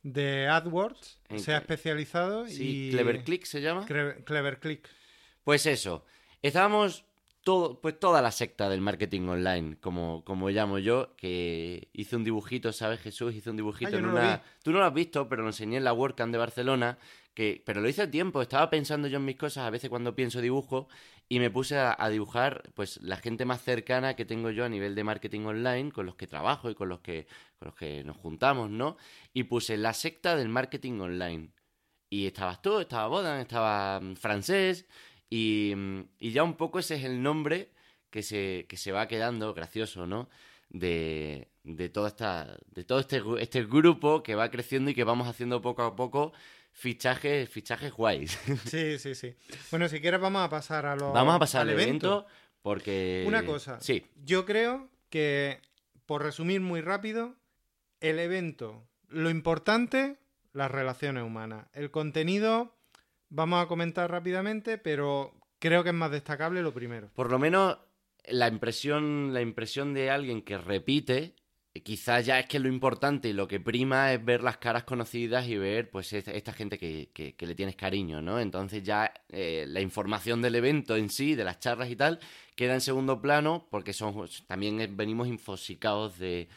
de 0.03 0.48
AdWords, 0.48 1.19
se 1.38 1.53
ha 1.53 1.57
especializado 1.57 2.48
sí, 2.48 2.89
Clever 2.91 3.24
Click 3.24 3.45
se 3.45 3.62
llama. 3.62 3.86
Clever 3.86 4.59
Click. 4.59 4.88
Pues 5.43 5.65
eso, 5.65 6.05
estábamos 6.43 7.05
pues 7.81 7.99
toda 7.99 8.21
la 8.21 8.31
secta 8.31 8.69
del 8.69 8.81
marketing 8.81 9.27
online, 9.27 9.77
como, 9.79 10.23
como 10.25 10.49
llamo 10.49 10.79
yo, 10.79 11.15
que 11.15 11.89
hice 11.93 12.15
un 12.15 12.23
dibujito, 12.23 12.71
¿sabes, 12.71 12.99
Jesús? 12.99 13.33
Hice 13.35 13.49
un 13.49 13.57
dibujito 13.57 13.97
en 13.97 14.05
una... 14.05 14.41
Tú 14.63 14.71
no 14.71 14.79
lo 14.79 14.85
has 14.85 14.93
visto, 14.93 15.29
pero 15.29 15.43
lo 15.43 15.49
enseñé 15.49 15.77
en 15.77 15.83
la 15.83 15.93
WordCamp 15.93 16.31
de 16.31 16.37
Barcelona, 16.37 16.97
que... 17.33 17.61
pero 17.65 17.81
lo 17.81 17.89
hice 17.89 18.03
a 18.03 18.11
tiempo, 18.11 18.41
estaba 18.41 18.69
pensando 18.69 19.07
yo 19.07 19.17
en 19.17 19.25
mis 19.25 19.37
cosas, 19.37 19.65
a 19.65 19.69
veces 19.69 19.89
cuando 19.89 20.15
pienso 20.15 20.41
dibujo, 20.41 20.87
y 21.29 21.39
me 21.39 21.51
puse 21.51 21.77
a, 21.77 22.09
dibujar 22.09 22.63
pues 22.73 22.99
la 23.01 23.17
gente 23.17 23.45
más 23.45 23.61
cercana 23.61 24.15
que 24.15 24.25
tengo 24.25 24.49
yo 24.49 24.65
a 24.65 24.69
nivel 24.69 24.95
de 24.95 25.03
marketing 25.03 25.41
online, 25.41 25.91
con 25.91 26.07
los 26.07 26.15
que 26.15 26.25
trabajo 26.25 26.71
y 26.71 26.75
con 26.75 26.89
los 26.89 27.01
que, 27.01 27.27
con 27.59 27.67
los 27.67 27.75
que 27.75 28.03
nos 28.03 28.17
juntamos, 28.17 28.71
¿no? 28.71 28.97
Y 29.31 29.43
puse 29.43 29.77
la 29.77 29.93
secta 29.93 30.35
del 30.35 30.49
marketing 30.49 30.99
online. 30.99 31.51
Y 32.09 32.25
estabas 32.25 32.61
tú, 32.63 32.79
estaba 32.79 33.07
Bodan, 33.07 33.39
estaba 33.39 33.99
mm, 33.99 34.15
francés 34.15 34.87
y, 35.29 35.74
ya 36.19 36.43
un 36.43 36.55
poco 36.55 36.79
ese 36.79 36.95
es 36.95 37.03
el 37.03 37.21
nombre 37.21 37.69
que 38.09 38.24
se, 38.24 38.65
que 38.67 38.77
se 38.77 38.91
va 38.91 39.07
quedando, 39.07 39.53
gracioso, 39.53 40.07
¿no? 40.07 40.29
De, 40.69 41.48
de, 41.63 41.89
toda 41.89 42.09
esta, 42.09 42.57
de 42.67 42.83
todo 42.83 43.00
este, 43.00 43.21
este 43.39 43.65
grupo 43.65 44.24
que 44.24 44.36
va 44.36 44.51
creciendo 44.51 44.91
y 44.91 44.95
que 44.95 45.03
vamos 45.03 45.27
haciendo 45.27 45.62
poco 45.62 45.83
a 45.83 45.95
poco 45.95 46.33
fichajes, 46.71 47.50
fichajes 47.50 47.93
guays. 47.93 48.39
Sí, 48.65 48.98
sí, 49.00 49.15
sí. 49.15 49.36
Bueno, 49.71 49.88
si 49.89 50.00
quieres 50.00 50.19
vamos 50.19 50.41
a 50.41 50.50
pasar 50.50 50.86
a 50.86 50.95
lo 50.95 51.12
Vamos 51.12 51.36
a 51.36 51.39
pasar 51.39 51.62
al 51.62 51.71
evento, 51.71 52.25
porque... 52.62 53.24
Una 53.27 53.45
cosa. 53.45 53.79
Sí. 53.81 54.05
Yo 54.24 54.45
creo 54.45 54.89
que, 55.09 55.62
por 56.05 56.24
resumir 56.24 56.62
muy 56.62 56.81
rápido, 56.81 57.36
el 58.00 58.19
evento, 58.19 58.88
lo 59.07 59.29
importante 59.29 60.17
las 60.53 60.71
relaciones 60.71 61.24
humanas. 61.24 61.67
El 61.74 61.91
contenido, 61.91 62.75
vamos 63.29 63.63
a 63.63 63.67
comentar 63.67 64.09
rápidamente, 64.12 64.77
pero 64.77 65.33
creo 65.59 65.83
que 65.83 65.89
es 65.89 65.95
más 65.95 66.12
destacable 66.12 66.62
lo 66.62 66.74
primero. 66.74 67.09
Por 67.15 67.31
lo 67.31 67.39
menos 67.39 67.77
la 68.27 68.48
impresión, 68.48 69.33
la 69.33 69.41
impresión 69.41 69.93
de 69.93 70.09
alguien 70.09 70.41
que 70.41 70.57
repite, 70.57 71.36
eh, 71.74 71.81
quizás 71.83 72.25
ya 72.25 72.39
es 72.39 72.48
que 72.48 72.59
lo 72.59 72.67
importante 72.67 73.29
y 73.29 73.33
lo 73.33 73.48
que 73.48 73.59
prima 73.59 74.13
es 74.13 74.24
ver 74.24 74.43
las 74.43 74.57
caras 74.57 74.83
conocidas 74.83 75.48
y 75.48 75.57
ver 75.57 75.89
pues 75.89 76.12
esta, 76.13 76.31
esta 76.31 76.53
gente 76.53 76.77
que, 76.77 77.09
que- 77.13 77.36
le 77.48 77.55
tienes 77.55 77.75
cariño, 77.75 78.21
¿no? 78.21 78.39
Entonces 78.39 78.83
ya 78.83 79.12
eh, 79.29 79.65
la 79.67 79.81
información 79.81 80.41
del 80.41 80.55
evento 80.55 80.95
en 80.95 81.09
sí, 81.09 81.36
de 81.36 81.43
las 81.43 81.59
charlas 81.59 81.89
y 81.89 81.95
tal, 81.95 82.19
queda 82.55 82.74
en 82.74 82.81
segundo 82.81 83.21
plano 83.21 83.67
porque 83.71 83.93
son 83.93 84.13
también 84.48 84.95
venimos 84.95 85.27
infosicados 85.27 86.17
de 86.19 86.50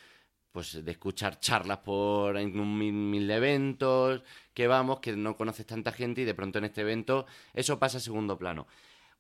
pues 0.53 0.85
de 0.85 0.91
escuchar 0.93 1.41
charlas 1.41 1.79
por 1.79 2.37
en 2.37 2.59
un 2.61 2.77
mil, 2.79 2.93
mil 2.93 3.31
eventos 3.31 4.23
que 4.55 4.67
vamos, 4.67 5.01
que 5.01 5.17
no 5.17 5.37
conoces 5.37 5.67
tanta 5.67 5.93
gente 5.93 6.23
y 6.23 6.25
de 6.25 6.35
pronto 6.35 6.59
en 6.59 6.65
este 6.65 6.83
evento 6.83 7.27
eso 7.55 7.79
pasa 7.79 7.99
a 7.99 8.01
segundo 8.01 8.39
plano. 8.39 8.67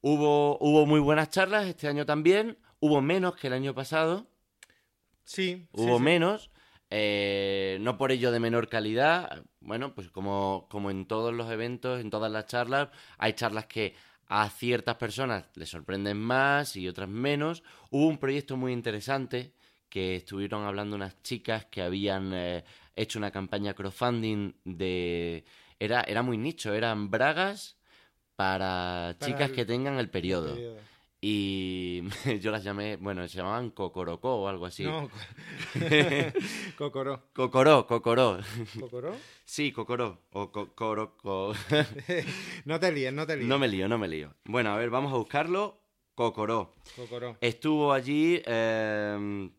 Hubo, 0.01 0.59
hubo 0.61 0.87
muy 0.87 1.01
buenas 1.01 1.31
charlas 1.31 1.67
este 1.67 1.89
año 1.89 2.07
también, 2.07 2.59
hubo 2.81 3.01
menos 3.03 3.37
que 3.37 3.47
el 3.49 3.53
año 3.55 3.75
pasado, 3.75 4.27
Sí, 5.25 5.67
hubo 5.73 5.99
sí, 5.99 5.99
sí. 5.99 6.03
menos, 6.03 6.51
eh, 6.91 7.79
no 7.81 7.97
por 7.97 8.13
ello 8.13 8.31
de 8.33 8.41
menor 8.41 8.69
calidad, 8.69 9.45
bueno, 9.61 9.95
pues 9.95 10.11
como, 10.11 10.67
como 10.71 10.91
en 10.91 11.07
todos 11.07 11.33
los 11.33 11.51
eventos, 11.51 12.01
en 12.01 12.11
todas 12.11 12.31
las 12.31 12.47
charlas, 12.47 12.89
hay 13.19 13.33
charlas 13.35 13.67
que 13.67 13.95
a 14.27 14.49
ciertas 14.51 14.97
personas 14.97 15.45
les 15.55 15.69
sorprenden 15.69 16.19
más 16.19 16.77
y 16.77 16.89
otras 16.89 17.09
menos. 17.09 17.63
Hubo 17.91 18.07
un 18.09 18.19
proyecto 18.19 18.57
muy 18.57 18.73
interesante 18.73 19.53
que 19.93 20.17
estuvieron 20.17 20.65
hablando 20.65 20.97
unas 20.97 21.23
chicas 21.23 21.67
que 21.67 21.83
habían 21.83 22.33
eh, 22.33 22.65
hecho 22.97 23.19
una 23.19 23.31
campaña 23.31 23.75
crowdfunding 23.75 24.55
de... 24.65 25.45
Era, 25.79 26.01
era 26.09 26.23
muy 26.23 26.39
nicho, 26.39 26.73
eran 26.73 27.11
bragas 27.11 27.77
para, 28.35 29.15
Para 29.19 29.19
chicas 29.19 29.51
el- 29.51 29.55
que 29.55 29.67
tengan 29.67 29.99
el 29.99 30.09
periodo. 30.09 30.55
Periodo. 30.55 30.81
Y 31.21 32.05
yo 32.41 32.51
las 32.51 32.65
llamé, 32.65 32.97
bueno, 32.97 33.29
se 33.29 33.37
llamaban 33.37 33.69
Cocorocó 33.69 34.37
o 34.37 34.49
algo 34.49 34.65
así. 34.65 34.85
No, 34.85 35.11
Cocoró. 36.79 37.23
Cocoró, 37.35 37.87
Cocoró. 37.87 38.39
¿Cocoró? 38.81 39.15
Sí, 39.45 39.73
Cocoró. 39.73 40.23
O 40.33 40.51
Cocoró. 40.51 41.19
co- 41.19 41.53
no 42.65 42.81
te 42.81 42.93
líes, 42.93 43.13
no 43.13 43.27
te 43.27 43.37
líes. 43.37 43.47
no 43.49 43.59
me 43.59 43.69
lío, 43.69 43.89
no 43.89 43.99
me 43.99 44.09
lío. 44.09 44.35
Bueno, 44.45 44.71
a 44.73 44.79
ver, 44.79 44.89
vamos 44.89 45.13
a 45.13 45.17
buscarlo. 45.17 45.79
Cocoró. 46.15 46.75
Cocoró. 46.97 47.37
Estuvo 47.43 47.93
allí. 47.93 48.41
eh, 48.47 49.51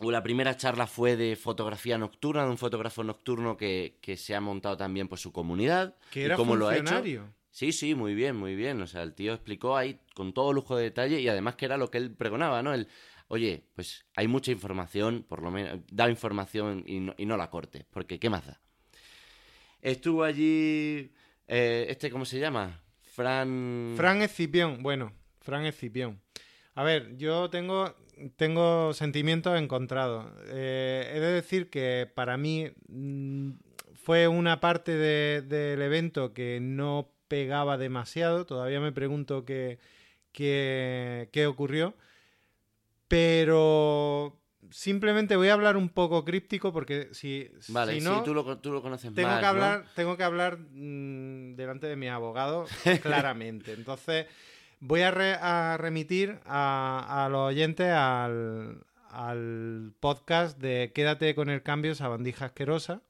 la 0.00 0.22
primera 0.22 0.56
charla 0.56 0.86
fue 0.86 1.16
de 1.16 1.36
fotografía 1.36 1.98
nocturna, 1.98 2.44
de 2.44 2.50
un 2.50 2.58
fotógrafo 2.58 3.04
nocturno 3.04 3.56
que, 3.56 3.98
que 4.00 4.16
se 4.16 4.34
ha 4.34 4.40
montado 4.40 4.76
también 4.76 5.08
por 5.08 5.18
su 5.18 5.32
comunidad. 5.32 5.96
Que 6.10 6.20
y 6.20 6.22
era 6.24 6.36
cómo 6.36 6.56
lo 6.56 6.68
ha 6.68 6.76
hecho. 6.76 7.02
Sí, 7.50 7.72
sí, 7.72 7.94
muy 7.94 8.14
bien, 8.14 8.36
muy 8.36 8.54
bien. 8.54 8.80
O 8.80 8.86
sea, 8.86 9.02
el 9.02 9.14
tío 9.14 9.34
explicó 9.34 9.76
ahí 9.76 10.00
con 10.14 10.32
todo 10.32 10.52
lujo 10.52 10.76
de 10.76 10.84
detalle 10.84 11.20
y 11.20 11.28
además 11.28 11.56
que 11.56 11.66
era 11.66 11.76
lo 11.76 11.90
que 11.90 11.98
él 11.98 12.12
pregonaba, 12.12 12.62
¿no? 12.62 12.72
El, 12.72 12.88
oye, 13.28 13.64
pues 13.74 14.06
hay 14.16 14.28
mucha 14.28 14.50
información, 14.50 15.24
por 15.28 15.42
lo 15.42 15.50
menos, 15.50 15.80
da 15.90 16.08
información 16.10 16.84
y 16.86 17.00
no, 17.00 17.14
y 17.16 17.26
no 17.26 17.36
la 17.36 17.50
cortes, 17.50 17.84
porque 17.90 18.18
¿qué 18.18 18.30
más 18.30 18.46
da? 18.46 18.60
Estuvo 19.82 20.24
allí, 20.24 21.12
eh, 21.46 21.86
este, 21.88 22.10
¿cómo 22.10 22.24
se 22.24 22.38
llama? 22.38 22.82
Fran... 23.02 23.94
Fran 23.96 24.20
Escipión, 24.22 24.82
bueno, 24.82 25.12
Fran 25.40 25.64
Escipión. 25.64 26.20
A 26.74 26.82
ver, 26.82 27.16
yo 27.16 27.50
tengo, 27.50 27.94
tengo 28.36 28.92
sentimientos 28.94 29.58
encontrados. 29.58 30.26
Eh, 30.48 31.12
he 31.14 31.20
de 31.20 31.32
decir 31.32 31.70
que 31.70 32.10
para 32.14 32.36
mí 32.36 32.70
mm, 32.88 33.50
fue 33.94 34.28
una 34.28 34.60
parte 34.60 34.92
de- 34.92 35.42
del 35.42 35.80
evento 35.82 36.32
que 36.34 36.58
no 36.60 37.10
pegaba 37.28 37.78
demasiado. 37.78 38.46
Todavía 38.46 38.80
me 38.80 38.92
pregunto 38.92 39.44
qué, 39.44 39.78
qué, 40.32 41.28
qué 41.32 41.46
ocurrió. 41.46 41.94
Pero 43.08 44.36
simplemente 44.70 45.34
voy 45.36 45.48
a 45.48 45.54
hablar 45.54 45.76
un 45.76 45.88
poco 45.88 46.24
críptico 46.24 46.72
porque 46.72 47.08
si, 47.12 47.50
Vale, 47.68 47.94
si 47.94 48.00
sí, 48.00 48.06
no... 48.06 48.22
tú 48.22 48.34
lo, 48.34 48.58
tú 48.58 48.72
lo 48.72 48.82
conoces 48.82 49.12
Tengo 49.12 49.28
más, 49.30 49.38
que 49.38 49.42
¿no? 49.44 49.48
hablar, 49.48 49.84
tengo 49.96 50.16
que 50.16 50.22
hablar 50.22 50.58
mm, 50.58 51.56
delante 51.56 51.86
de 51.88 51.96
mi 51.96 52.08
abogado 52.08 52.66
claramente. 53.02 53.72
Entonces, 53.72 54.26
voy 54.80 55.02
a, 55.02 55.10
re- 55.10 55.38
a 55.40 55.76
remitir 55.78 56.40
a, 56.46 57.24
a 57.24 57.28
los 57.28 57.48
oyentes 57.48 57.90
al, 57.92 58.84
al 59.10 59.92
podcast 60.00 60.58
de 60.58 60.92
Quédate 60.94 61.34
con 61.34 61.48
el 61.50 61.62
cambio, 61.62 61.94
sabandija 61.94 62.46
asquerosa. 62.46 63.02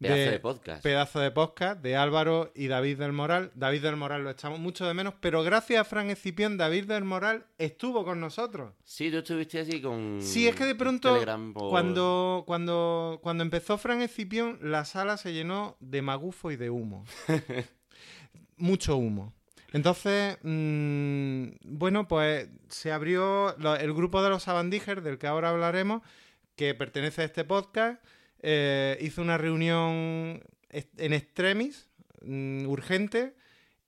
Pedazo 0.00 0.30
de 0.30 0.38
podcast. 0.38 0.82
Pedazo 0.84 1.18
de 1.18 1.30
podcast 1.32 1.82
de 1.82 1.96
Álvaro 1.96 2.52
y 2.54 2.68
David 2.68 2.98
del 2.98 3.12
Moral. 3.12 3.50
David 3.56 3.82
del 3.82 3.96
Moral 3.96 4.22
lo 4.22 4.30
echamos 4.30 4.60
mucho 4.60 4.86
de 4.86 4.94
menos, 4.94 5.14
pero 5.20 5.42
gracias 5.42 5.80
a 5.80 5.84
Fran 5.84 6.08
Escipión, 6.08 6.56
David 6.56 6.84
del 6.84 7.02
Moral 7.02 7.46
estuvo 7.58 8.04
con 8.04 8.20
nosotros. 8.20 8.74
Sí, 8.84 9.10
tú 9.10 9.18
estuviste 9.18 9.58
así 9.58 9.82
con... 9.82 10.18
Sí, 10.22 10.46
es 10.46 10.54
que 10.54 10.66
de 10.66 10.76
pronto, 10.76 11.18
por- 11.52 11.68
cuando, 11.68 12.44
cuando, 12.46 13.18
cuando 13.24 13.42
empezó 13.42 13.76
Fran 13.76 14.00
Escipión, 14.00 14.60
la 14.62 14.84
sala 14.84 15.16
se 15.16 15.32
llenó 15.32 15.76
de 15.80 16.00
magufo 16.00 16.52
y 16.52 16.56
de 16.56 16.70
humo. 16.70 17.04
Mucho 18.56 18.96
humo. 18.96 19.32
Entonces, 19.72 20.38
mm, 20.42 21.44
bueno, 21.64 22.08
pues 22.08 22.48
se 22.68 22.90
abrió 22.92 23.54
lo- 23.58 23.76
el 23.76 23.92
grupo 23.92 24.22
de 24.22 24.30
los 24.30 24.44
Sabandijers, 24.44 25.04
del 25.04 25.18
que 25.18 25.26
ahora 25.26 25.50
hablaremos, 25.50 26.02
que 26.56 26.74
pertenece 26.74 27.22
a 27.22 27.24
este 27.26 27.44
podcast, 27.44 28.02
eh, 28.40 28.96
hizo 29.00 29.20
una 29.22 29.36
reunión 29.38 30.42
en 30.70 31.12
extremis, 31.12 31.88
mm, 32.22 32.66
urgente, 32.66 33.34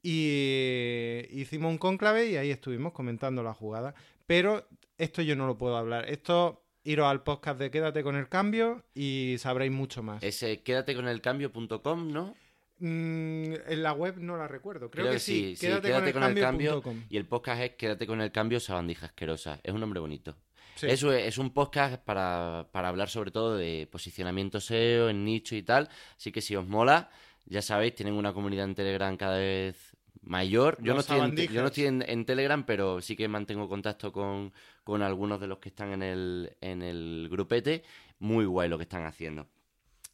y 0.03 1.27
hicimos 1.31 1.71
un 1.71 1.79
cónclave 1.79 2.27
y 2.31 2.37
ahí 2.37 2.51
estuvimos 2.51 2.93
comentando 2.93 3.43
la 3.43 3.55
jugada. 3.55 3.95
Pero 4.27 4.67
esto 4.99 5.23
yo 5.23 5.37
no 5.37 5.47
lo 5.47 5.59
puedo 5.59 5.77
hablar. 5.77 6.09
Esto, 6.09 6.63
iros 6.85 7.07
al 7.07 7.23
podcast 7.23 7.59
de 7.59 7.71
Quédate 7.71 8.03
con 8.03 8.17
el 8.17 8.29
cambio 8.29 8.85
y 8.95 9.37
sabréis 9.39 9.73
mucho 9.73 10.03
más. 10.03 10.23
Ese 10.23 10.63
quédate 10.63 10.95
con 10.95 11.09
el 11.09 11.21
cambio.com, 11.21 12.13
¿no? 12.13 12.35
Mm, 12.81 13.55
en 13.69 13.83
la 13.83 13.93
web 13.93 14.17
no 14.19 14.37
la 14.37 14.49
recuerdo. 14.49 14.91
Creo, 14.91 15.05
Creo 15.05 15.07
que, 15.13 15.17
que 15.17 15.21
sí. 15.21 15.55
Quédate, 15.61 15.89
quédate 15.89 16.13
con 16.13 16.23
con 16.23 16.31
el 16.33 16.39
el 16.39 16.43
cambio. 16.45 16.83
Y 17.09 17.17
el 17.17 17.27
podcast 17.27 17.63
es 17.63 17.71
Quédate 17.77 18.07
con 18.07 18.21
el 18.21 18.33
cambio, 18.33 18.59
sabandija 18.59 19.07
asquerosa. 19.07 19.61
Es 19.63 19.73
un 19.73 19.81
nombre 19.81 20.01
bonito. 20.01 20.37
Sí. 20.77 20.87
Eso 20.89 21.13
es, 21.13 21.27
es 21.27 21.39
un 21.39 21.51
podcast 21.53 22.03
para, 22.03 22.69
para 22.73 22.89
hablar 22.89 23.11
sobre 23.11 23.31
todo 23.31 23.57
de 23.57 23.87
posicionamiento 23.93 24.61
SEO 24.61 25.11
en 25.11 25.25
nicho 25.25 25.55
y 25.55 25.63
tal. 25.63 25.89
Así 26.17 26.33
que 26.33 26.41
si 26.41 26.57
os 26.57 26.67
mola, 26.67 27.11
ya 27.45 27.61
sabéis, 27.61 27.95
tienen 27.95 28.15
una 28.15 28.33
comunidad 28.33 28.65
en 28.65 28.75
Telegram 28.75 29.15
cada 29.17 29.37
vez 29.39 29.77
mayor. 30.23 30.79
Yo 30.81 30.95
no 30.95 31.01
estoy, 31.01 31.17
en, 31.17 31.21
te- 31.21 31.27
sabandijas. 31.27 31.55
yo 31.55 31.61
no 31.61 31.67
estoy 31.69 31.85
en, 31.85 32.05
en 32.09 32.25
Telegram, 32.25 32.65
pero 32.65 33.03
sí 33.03 33.15
que 33.15 33.29
mantengo 33.29 33.69
contacto 33.69 34.11
con, 34.11 34.55
con 34.83 35.03
algunos 35.03 35.39
de 35.39 35.49
los 35.49 35.59
que 35.59 35.69
están 35.69 35.93
en 35.93 36.03
el, 36.03 36.57
en 36.63 36.81
el 36.81 37.29
grupete. 37.31 37.83
Muy 38.21 38.47
guay 38.47 38.69
lo 38.71 38.79
que 38.79 38.85
están 38.85 39.05
haciendo. 39.05 39.49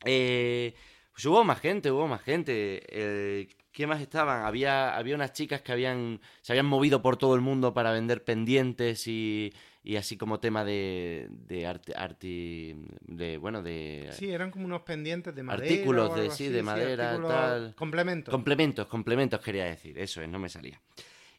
Eh, 0.05 0.75
pues 1.17 1.25
hubo 1.25 1.43
más 1.45 1.61
gente, 1.61 1.91
hubo 1.91 2.07
más 2.07 2.21
gente. 2.21 2.83
Eh, 2.91 3.49
¿Qué 3.73 3.87
más 3.87 4.03
estaban? 4.03 4.45
Había, 4.45 4.95
había 4.95 5.15
unas 5.15 5.33
chicas 5.33 5.63
que 5.63 5.73
habían, 5.73 6.21
se 6.43 6.53
habían 6.53 6.67
movido 6.67 7.01
por 7.01 7.17
todo 7.17 7.35
el 7.35 7.41
mundo 7.41 7.73
para 7.73 7.91
vender 7.91 8.23
pendientes 8.23 9.07
y, 9.07 9.51
y 9.83 9.97
así 9.97 10.19
como 10.19 10.41
tema 10.41 10.63
de, 10.63 11.27
de 11.31 11.67
arte, 11.67 11.95
arti- 11.95 12.75
de, 13.07 13.39
bueno, 13.39 13.63
de 13.63 14.11
Sí, 14.13 14.31
eran 14.31 14.51
como 14.51 14.67
unos 14.67 14.83
pendientes 14.83 15.35
de 15.35 15.43
madera. 15.43 15.65
Artículos 15.65 16.15
de- 16.17 16.23
sí, 16.25 16.29
así, 16.29 16.49
de 16.49 16.63
madera, 16.63 17.13
artículos- 17.15 17.29
tal. 17.31 17.75
Complementos. 17.77 18.33
complementos, 18.33 18.87
complementos 18.87 19.41
quería 19.41 19.65
decir, 19.65 19.99
eso 19.99 20.21
es, 20.21 20.29
no 20.29 20.39
me 20.39 20.51
salía. 20.51 20.79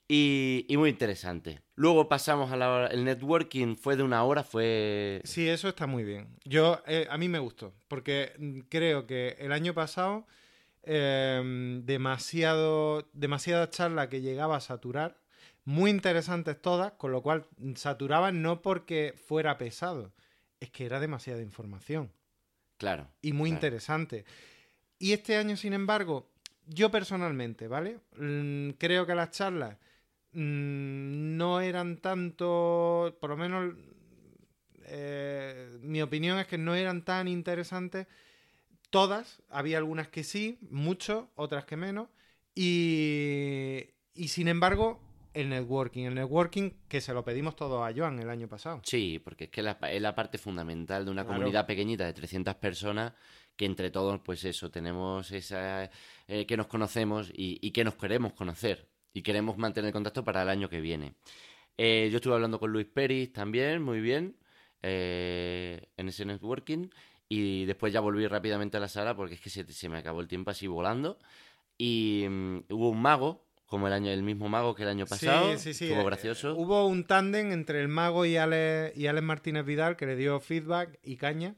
Y, 0.10 0.66
y 0.70 0.78
muy 0.78 0.90
interesante. 0.90 1.62
Luego 1.76 2.08
pasamos 2.08 2.52
a 2.52 2.56
la, 2.56 2.88
el 2.88 3.04
networking, 3.04 3.76
fue 3.76 3.98
de 3.98 4.04
una 4.04 4.24
hora, 4.24 4.44
fue... 4.44 5.22
Sí, 5.26 5.48
eso 5.50 5.68
está 5.68 5.86
muy 5.86 6.04
bien. 6.06 6.30
Yo, 6.46 6.82
eh, 6.88 7.08
a 7.10 7.18
mí 7.18 7.28
me 7.28 7.40
gustó, 7.40 7.74
porque 7.90 8.32
mm, 8.40 8.60
creo 8.70 9.06
que 9.06 9.36
el 9.40 9.52
año 9.52 9.74
pasado 9.74 10.26
eh, 10.84 11.82
demasiado, 11.84 13.10
demasiada 13.14 13.70
charla 13.70 14.08
que 14.10 14.22
llegaba 14.22 14.56
a 14.58 14.62
saturar, 14.62 15.18
muy 15.66 15.92
interesantes 15.92 16.62
todas, 16.62 16.94
con 16.94 17.12
lo 17.12 17.22
cual 17.22 17.46
mm, 17.58 17.74
saturaban 17.76 18.42
no 18.42 18.62
porque 18.62 19.14
fuera 19.28 19.58
pesado, 19.58 20.14
es 20.62 20.70
que 20.70 20.86
era 20.86 21.02
demasiada 21.02 21.42
información 21.42 22.12
Claro. 22.78 23.10
y 23.22 23.34
muy 23.34 23.50
Claro. 23.50 23.58
interesante. 23.58 24.24
Y 25.00 25.12
este 25.12 25.36
año, 25.36 25.58
sin 25.58 25.74
embargo, 25.74 26.30
yo 26.66 26.90
personalmente, 26.90 27.68
¿vale? 27.68 28.00
Mm, 28.18 28.70
creo 28.78 29.06
que 29.06 29.14
las 29.14 29.32
charlas 29.32 29.76
no 30.39 31.62
eran 31.62 31.98
tanto, 31.98 33.17
por 33.20 33.32
lo 33.32 33.38
menos 33.38 33.74
eh, 34.86 35.77
mi 35.82 36.01
opinión 36.01 36.38
es 36.39 36.48
que 36.48 36.58
no 36.58 36.75
eran 36.75 37.03
tan 37.03 37.27
interesantes 37.27 38.08
todas, 38.89 39.41
había 39.50 39.77
algunas 39.77 40.08
que 40.08 40.24
sí, 40.24 40.60
mucho, 40.70 41.29
otras 41.36 41.65
que 41.65 41.75
menos, 41.75 42.10
y, 42.56 43.86
y 44.13 44.27
sin 44.29 44.48
embargo 44.48 45.00
el 45.34 45.50
networking. 45.50 46.06
El 46.06 46.15
networking 46.15 46.72
que 46.88 47.01
se 47.01 47.13
lo 47.13 47.24
pedimos 47.24 47.56
todos 47.56 47.88
a 47.88 47.94
Joan 47.96 48.20
el 48.20 48.29
año 48.29 48.48
pasado. 48.48 48.82
Sí, 48.84 49.20
porque 49.24 49.46
es 49.46 49.50
que 49.51 49.62
la- 49.62 49.77
es 49.91 50.01
la 50.01 50.15
parte 50.15 50.38
fundamental 50.38 51.06
de 51.06 51.12
una 51.12 51.24
Claro. 51.24 51.38
comunidad 51.39 51.65
pequeñita 51.67 52.06
de 52.06 52.13
300 52.13 52.56
personas 52.56 53.13
que 53.56 53.65
entre 53.65 53.89
todos, 53.91 54.20
pues 54.22 54.44
eso, 54.46 54.70
tenemos 54.72 55.32
esa... 55.32 55.89
eh, 56.27 56.46
que 56.46 56.58
nos 56.58 56.67
conocemos 56.67 57.29
y, 57.34 57.60
y 57.62 57.72
que 57.72 57.84
nos 57.84 57.96
queremos 57.96 58.34
conocer 58.34 58.88
y 59.14 59.22
queremos 59.22 59.58
mantener 59.58 59.92
contacto 59.94 60.24
para 60.24 60.42
el 60.44 60.50
año 60.50 60.70
que 60.70 60.82
viene. 60.82 61.16
Eh, 61.78 62.10
yo 62.12 62.18
estuve 62.18 62.34
hablando 62.34 62.60
con 62.60 62.72
Luis 62.72 62.88
Peris 62.88 63.32
también, 63.32 63.82
muy 63.82 64.02
bien, 64.02 64.36
eh, 64.82 65.88
en 65.98 66.10
ese 66.10 66.26
networking 66.26 66.88
y 67.30 67.66
después 67.66 67.92
ya 67.92 68.00
volví 68.00 68.26
rápidamente 68.28 68.78
a 68.78 68.80
la 68.80 68.88
sala 68.88 69.16
porque 69.16 69.36
es 69.36 69.42
que 69.42 69.50
se, 69.50 69.66
se 69.72 69.90
me 69.90 69.98
acabó 69.98 70.22
el 70.22 70.28
tiempo 70.28 70.52
así 70.52 70.66
volando 70.68 71.20
y 71.78 72.26
mm, 72.30 72.58
hubo 72.70 72.90
un 72.90 73.02
mago, 73.02 73.46
como 73.66 73.88
el 73.88 73.94
año 73.94 74.10
el 74.12 74.24
mismo 74.24 74.48
mago 74.50 74.74
que 74.76 74.84
el 74.84 74.90
año 74.90 75.06
pasado, 75.06 75.52
Sí, 75.54 75.60
sí, 75.60 75.74
sí. 75.74 75.86
estuvo 75.86 76.02
eh, 76.02 76.06
gracioso. 76.06 76.56
Hubo 76.56 76.88
un 76.88 77.04
tándem 77.04 77.52
entre 77.52 77.82
el 77.82 77.90
mago 77.90 78.26
y 78.26 78.38
Alex, 78.38 78.98
y 78.98 79.08
Alex 79.08 79.24
Martínez 79.24 79.66
Vidal 79.66 79.98
que 79.98 80.06
le 80.06 80.16
dio 80.16 80.40
feedback 80.40 80.98
y 81.04 81.18
caña. 81.18 81.56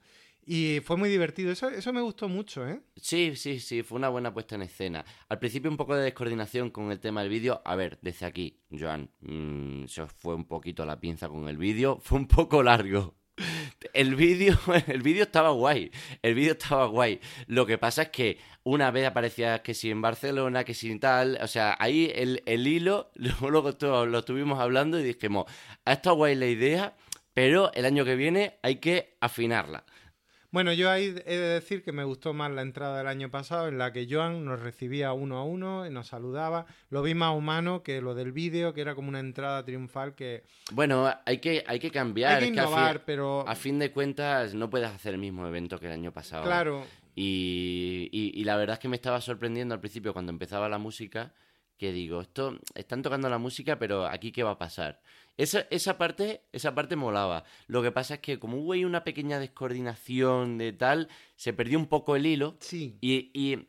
Y 0.51 0.79
fue 0.79 0.98
muy 0.98 1.10
divertido. 1.10 1.51
Eso, 1.51 1.70
eso 1.70 1.94
me 1.94 2.01
gustó 2.01 2.27
mucho, 2.27 2.68
¿eh? 2.68 2.82
Sí, 2.96 3.34
sí, 3.36 3.60
sí, 3.60 3.84
fue 3.84 4.00
una 4.00 4.10
buena 4.10 4.34
puesta 4.34 4.56
en 4.56 4.63
escena. 4.63 5.06
Al 5.27 5.38
principio 5.38 5.70
un 5.70 5.77
poco 5.77 5.96
de 5.96 6.06
descoordinación 6.06 6.72
con 6.72 6.91
el 6.91 7.00
tema 7.00 7.22
del 7.22 7.29
vídeo. 7.29 7.62
A 7.63 7.75
ver, 7.75 8.00
desde 8.01 8.25
aquí, 8.25 8.60
Joan, 8.72 9.12
mm, 9.20 9.86
se 9.86 10.08
fue 10.08 10.34
un 10.34 10.46
poquito 10.46 10.88
la 10.88 11.00
pinza 11.00 11.29
con 11.29 11.48
el 11.48 11.58
vídeo. 11.58 12.00
Fue 12.01 12.18
un 12.18 12.25
poco 12.27 12.63
largo. 12.63 13.13
El 13.94 14.15
vídeo, 14.15 14.58
el 14.88 15.03
vídeo 15.03 15.22
estaba 15.22 15.51
guay. 15.51 15.91
El 16.24 16.34
vídeo 16.34 16.53
estaba 16.53 16.88
guay. 16.88 17.20
Lo 17.46 17.68
que 17.68 17.77
pasa 17.77 18.01
es 18.01 18.10
que 18.10 18.39
una 18.63 18.89
vez 18.89 19.06
aparecía 19.06 19.62
que 19.62 19.75
si 19.75 19.91
en 19.91 20.01
Barcelona, 20.01 20.63
que 20.63 20.74
si 20.74 20.98
tal. 20.98 21.38
O 21.44 21.48
sea, 21.48 21.77
ahí 21.79 22.12
el, 22.15 22.41
el 22.48 22.65
hilo, 22.65 23.12
luego, 23.13 23.75
todo 23.75 24.08
lo 24.08 24.18
estuvimos 24.18 24.60
hablando 24.60 25.00
y 25.00 25.03
dijimos, 25.03 25.46
ha 25.86 25.94
estado 25.94 26.15
guay 26.15 26.34
la 26.34 26.48
idea, 26.48 26.98
pero 27.36 27.72
el 27.74 27.86
año 27.86 28.03
que 28.03 28.15
viene 28.15 28.58
hay 28.63 28.77
que 28.77 29.15
afinarla. 29.22 29.86
Bueno, 30.51 30.74
yo 30.74 30.89
ahí 30.89 31.13
he 31.27 31.38
de 31.38 31.48
decir 31.60 31.84
que 31.84 31.91
me 31.91 32.03
gustó 32.03 32.34
más 32.34 32.50
la 32.51 32.63
entrada 32.63 32.98
del 32.98 33.08
año 33.08 33.29
pasado, 33.29 33.68
en 33.68 33.77
la 33.77 33.94
que 33.94 34.08
Joan 34.10 34.46
nos 34.46 34.60
recibía 34.60 35.13
uno 35.13 35.38
a 35.38 35.44
uno 35.44 35.86
y 35.86 35.91
nos 35.91 36.08
saludaba. 36.08 36.65
Lo 36.89 37.03
vi 37.03 37.13
más 37.13 37.36
humano 37.38 37.84
que 37.84 38.01
lo 38.01 38.15
del 38.15 38.32
vídeo, 38.32 38.74
que 38.74 38.82
era 38.82 38.96
como 38.96 39.10
una 39.10 39.20
entrada 39.20 39.63
triunfal 39.63 40.15
que 40.15 40.44
Bueno, 40.72 41.08
hay 41.27 41.38
que, 41.38 41.63
hay 41.68 41.77
que 41.79 41.91
cambiar. 41.91 42.34
hay 42.41 42.51
que 42.51 42.60
innovar, 42.60 43.06
pero 43.06 43.48
A 43.48 43.53
fin 43.53 43.77
de 43.77 43.91
cuentas, 43.91 44.56
no 44.56 44.72
puedes 44.72 44.89
hacer 44.89 45.13
el 45.13 45.20
mismo 45.20 45.46
evento 45.48 45.79
que 45.79 45.86
el 45.86 45.91
año 45.94 46.12
pasado. 46.12 46.44
claro, 46.46 46.84
Y, 47.15 48.10
y- 48.12 48.32
y 48.34 48.44
la 48.46 48.56
verdad 48.56 48.75
es 48.75 48.79
que 48.79 48.88
me 48.88 48.96
estaba 48.96 49.22
sorprendiendo 49.22 49.74
al 49.75 49.82
principio 49.82 50.13
cuando 50.13 50.32
empezaba 50.32 50.68
la 50.70 50.77
música, 50.79 51.34
que 51.77 51.91
digo, 51.91 52.22
esto, 52.22 52.58
están 52.75 53.01
tocando 53.03 53.29
la 53.29 53.38
música, 53.38 53.77
pero 53.77 54.06
aquí 54.08 54.32
qué 54.32 54.41
va 54.44 54.51
a 54.51 54.58
pasar. 54.58 55.00
Esa, 55.39 55.67
esa 55.69 55.98
parte, 55.98 56.41
esa 56.51 56.75
parte 56.75 56.98
molaba. 56.98 57.46
Lo 57.67 57.81
que 57.81 57.93
pasa 57.93 58.15
es 58.15 58.19
que 58.19 58.39
como 58.39 58.58
hubo 58.58 58.74
ahí 58.74 58.84
una 58.84 59.05
pequeña 59.05 59.39
descoordinación 59.39 60.58
de 60.58 60.74
tal, 60.74 61.08
se 61.38 61.53
perdió 61.53 61.79
un 61.79 61.86
poco 61.86 62.17
el 62.17 62.25
hilo 62.25 62.58
sí. 62.60 62.98
y, 63.00 63.31
y, 63.34 63.65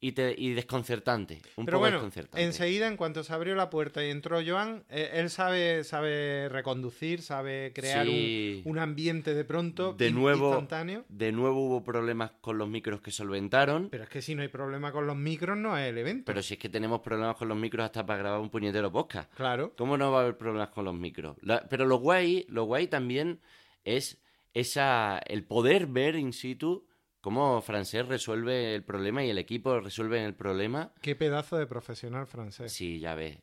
y, 0.00 0.12
te- 0.12 0.34
y 0.38 0.52
desconcertante. 0.54 1.40
Un 1.56 1.64
Pero 1.64 1.76
poco 1.78 1.80
bueno, 1.80 1.96
desconcertante. 1.96 2.44
enseguida, 2.44 2.86
en 2.86 2.96
cuanto 2.96 3.24
se 3.24 3.32
abrió 3.32 3.56
la 3.56 3.68
puerta 3.68 4.04
y 4.06 4.10
entró 4.10 4.38
Joan, 4.46 4.84
eh, 4.88 5.10
él 5.14 5.28
sabe, 5.28 5.82
sabe 5.82 6.48
reconducir, 6.48 7.20
sabe 7.20 7.72
crear 7.74 8.06
un- 8.06 8.14
Sí. 8.14 8.62
un, 8.64 8.78
ambiente 8.78 9.34
de 9.34 9.44
pronto 9.44 9.94
De 9.94 10.12
nuevo- 10.12 10.50
instantáneo. 10.50 11.04
De 11.08 11.32
nuevo 11.32 11.66
hubo 11.66 11.82
problemas 11.82 12.30
con 12.40 12.58
los 12.58 12.68
micros 12.68 13.00
que 13.00 13.10
solventaron. 13.10 13.88
Pero 13.90 14.04
es 14.04 14.08
que 14.10 14.22
si 14.22 14.34
no 14.36 14.42
hay 14.42 14.48
problema 14.48 14.92
con 14.92 15.06
los 15.06 15.16
micros, 15.16 15.58
no 15.58 15.76
es 15.76 15.88
el 15.88 15.98
evento. 15.98 16.24
Pero 16.26 16.42
si 16.42 16.54
es 16.54 16.60
que 16.60 16.68
tenemos 16.68 17.00
problemas 17.00 17.34
con 17.36 17.48
los 17.48 17.58
micros 17.58 17.84
hasta 17.84 18.06
para 18.06 18.20
grabar 18.20 18.40
un 18.40 18.50
puñetero 18.50 18.92
podcast. 18.92 19.32
Claro. 19.34 19.74
¿Cómo 19.76 19.96
no 19.98 20.12
va 20.12 20.18
a 20.20 20.22
haber 20.22 20.38
problemas 20.38 20.68
con 20.68 20.84
los 20.84 20.94
micros? 20.94 21.36
La- 21.42 21.68
pero 21.68 21.86
lo 21.86 21.96
guay, 21.98 22.46
lo 22.48 22.64
guay 22.64 22.86
también 22.86 23.40
es 23.84 24.18
esa 24.54 25.18
el 25.26 25.44
poder 25.44 25.86
ver 25.86 26.16
in 26.16 26.32
situ 26.32 26.86
cómo 27.20 27.60
Francés 27.60 28.06
resuelve 28.06 28.74
el 28.74 28.84
problema 28.84 29.24
y 29.24 29.30
el 29.30 29.38
equipo 29.38 29.80
resuelve 29.80 30.24
el 30.24 30.34
problema. 30.34 30.92
Qué 31.00 31.16
pedazo 31.16 31.56
de 31.56 31.66
profesional 31.66 32.26
francés. 32.26 32.72
Sí, 32.72 33.00
ya 33.00 33.14
ves. 33.14 33.38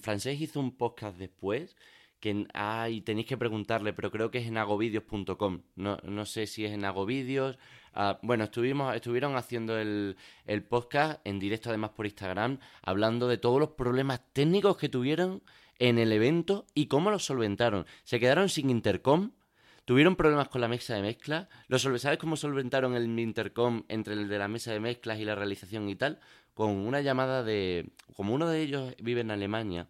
Francés 0.00 0.40
hizo 0.40 0.60
un 0.60 0.76
podcast 0.76 1.18
después 1.18 1.76
que 2.20 2.46
ay, 2.52 3.00
tenéis 3.02 3.26
que 3.26 3.36
preguntarle, 3.36 3.92
pero 3.92 4.10
creo 4.10 4.30
que 4.30 4.38
es 4.38 4.46
en 4.46 4.58
agovideos.com. 4.58 5.62
No, 5.76 5.98
no 6.02 6.26
sé 6.26 6.46
si 6.46 6.64
es 6.64 6.72
en 6.72 6.84
agovideos. 6.84 7.58
Ah, 7.94 8.18
bueno, 8.22 8.44
estuvimos, 8.44 8.94
estuvieron 8.94 9.36
haciendo 9.36 9.78
el, 9.78 10.16
el 10.44 10.62
podcast 10.64 11.20
en 11.24 11.38
directo 11.38 11.68
además 11.68 11.90
por 11.90 12.06
Instagram, 12.06 12.58
hablando 12.82 13.28
de 13.28 13.38
todos 13.38 13.60
los 13.60 13.70
problemas 13.70 14.20
técnicos 14.32 14.76
que 14.76 14.88
tuvieron 14.88 15.42
en 15.78 15.98
el 15.98 16.12
evento 16.12 16.66
y 16.74 16.86
cómo 16.86 17.10
los 17.10 17.24
solventaron. 17.24 17.86
Se 18.04 18.18
quedaron 18.18 18.48
sin 18.48 18.70
intercom, 18.70 19.32
tuvieron 19.88 20.16
problemas 20.16 20.48
con 20.50 20.60
la 20.60 20.68
mesa 20.68 20.94
de 20.96 21.00
mezcla. 21.00 21.48
Lo 21.68 21.78
solve- 21.78 21.98
¿Sabes 21.98 22.18
cómo 22.18 22.36
solventaron 22.36 22.94
el 22.94 23.18
intercom 23.18 23.84
entre 23.88 24.12
el 24.12 24.28
de 24.28 24.38
la 24.38 24.46
mesa 24.46 24.70
de 24.70 24.80
mezclas 24.80 25.18
y 25.18 25.24
la 25.24 25.34
realización 25.34 25.88
y 25.88 25.96
tal? 25.96 26.20
Con 26.52 26.72
una 26.72 27.00
llamada 27.00 27.42
de... 27.42 27.90
Como 28.14 28.34
uno 28.34 28.46
de 28.50 28.60
ellos 28.60 28.94
vive 29.00 29.22
en 29.22 29.30
Alemania, 29.30 29.88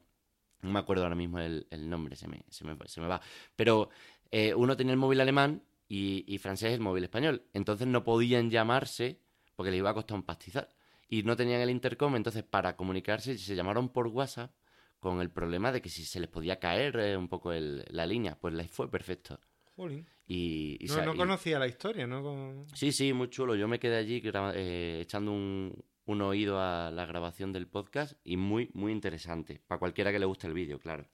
no 0.63 0.71
me 0.71 0.79
acuerdo 0.79 1.03
ahora 1.03 1.17
mismo 1.17 1.41
el, 1.41 1.67
nombre, 1.91 2.15
se 2.15 2.29
me, 2.29 2.45
se 2.49 2.65
me, 2.65 2.77
se 2.87 3.01
me 3.01 3.09
va. 3.09 3.21
Pero 3.57 3.91
eh, 4.31 4.55
uno 4.55 4.77
tenía 4.77 4.93
el 4.93 5.01
móvil 5.01 5.21
alemán 5.21 5.65
y, 5.89 6.25
y 6.33 6.39
francés 6.39 6.73
el 6.75 6.81
móvil 6.81 7.03
español. 7.03 7.43
Entonces 7.53 7.89
no 7.89 8.05
podían 8.05 8.51
llamarse 8.51 9.19
porque 9.57 9.73
les 9.73 9.79
iba 9.79 9.91
a 9.91 9.95
costar 9.95 10.15
un 10.17 10.23
pastizal. 10.23 10.69
Y 11.09 11.25
no 11.25 11.35
tenían 11.35 11.61
el 11.61 11.71
intercom, 11.71 12.15
entonces 12.15 12.45
para 12.45 12.77
comunicarse 12.77 13.37
se 13.37 13.57
llamaron 13.57 13.89
por 13.89 14.07
WhatsApp 14.07 14.53
con 15.01 15.21
el 15.21 15.31
problema 15.31 15.73
de 15.73 15.83
que 15.83 15.89
si 15.89 16.05
se 16.05 16.21
les 16.21 16.29
podía 16.31 16.61
caer 16.61 16.97
eh, 17.01 17.17
un 17.17 17.27
poco 17.27 17.53
el- 17.53 17.85
la 17.91 18.07
línea. 18.07 18.37
Pues 18.39 18.55
les 18.55 18.71
fue 18.71 18.89
perfecto. 18.89 19.41
Jolín. 19.79 20.07
Y, 20.27 20.77
y 20.81 20.87
No, 20.88 21.05
no 21.05 21.17
conocía 21.17 21.59
la 21.59 21.69
historia, 21.69 22.07
¿no? 22.07 22.23
Con- 22.23 22.67
Sí, 22.75 22.91
sí, 22.93 23.12
muy 23.12 23.31
chulo. 23.31 23.55
Yo 23.55 23.69
me 23.69 23.79
quedé 23.79 23.97
allí 23.97 24.21
eh, 24.55 24.99
echando 25.01 25.31
un, 25.33 25.73
un 26.07 26.21
oído 26.23 26.61
a 26.61 26.91
la 26.91 27.07
grabación 27.07 27.53
del 27.53 27.69
podcast 27.69 28.14
y 28.25 28.37
muy, 28.37 28.71
muy 28.75 28.91
interesante. 28.93 29.61
Para 29.69 29.79
cualquiera 29.79 30.11
que 30.11 30.19
le 30.19 30.27
guste 30.27 30.49
el 30.49 30.53
vídeo, 30.53 30.81
claro. 30.81 31.07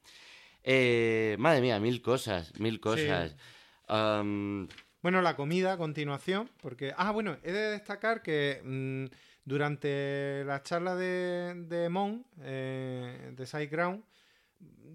Eh, 0.62 1.36
madre 1.38 1.60
mía, 1.60 1.78
mil 1.78 2.00
cosas, 2.00 2.58
mil 2.58 2.80
cosas. 2.80 3.36
Bueno, 3.86 5.20
la 5.20 5.36
comida 5.36 5.74
a 5.74 5.76
continuación, 5.76 6.48
porque... 6.62 6.94
Ah, 6.96 7.10
bueno, 7.12 7.36
he 7.42 7.52
de 7.52 7.70
destacar 7.72 8.22
que 8.22 8.62
mm, 8.64 9.14
durante 9.44 10.42
la 10.46 10.62
charla 10.62 10.96
de, 10.96 11.66
de 11.68 11.90
Mon, 11.90 12.24
eh, 12.40 13.32
de 13.36 13.46
SideGround, 13.46 14.02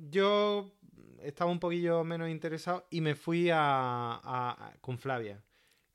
yo 0.10 0.74
estaba 1.24 1.52
un 1.52 1.60
poquillo 1.60 2.04
menos 2.04 2.30
interesado 2.30 2.86
y 2.90 3.02
me 3.02 3.16
fui 3.16 3.50
a, 3.50 3.58
a- 3.60 4.20
a- 4.24 4.74
con 4.82 4.98
Flavia. 4.98 5.42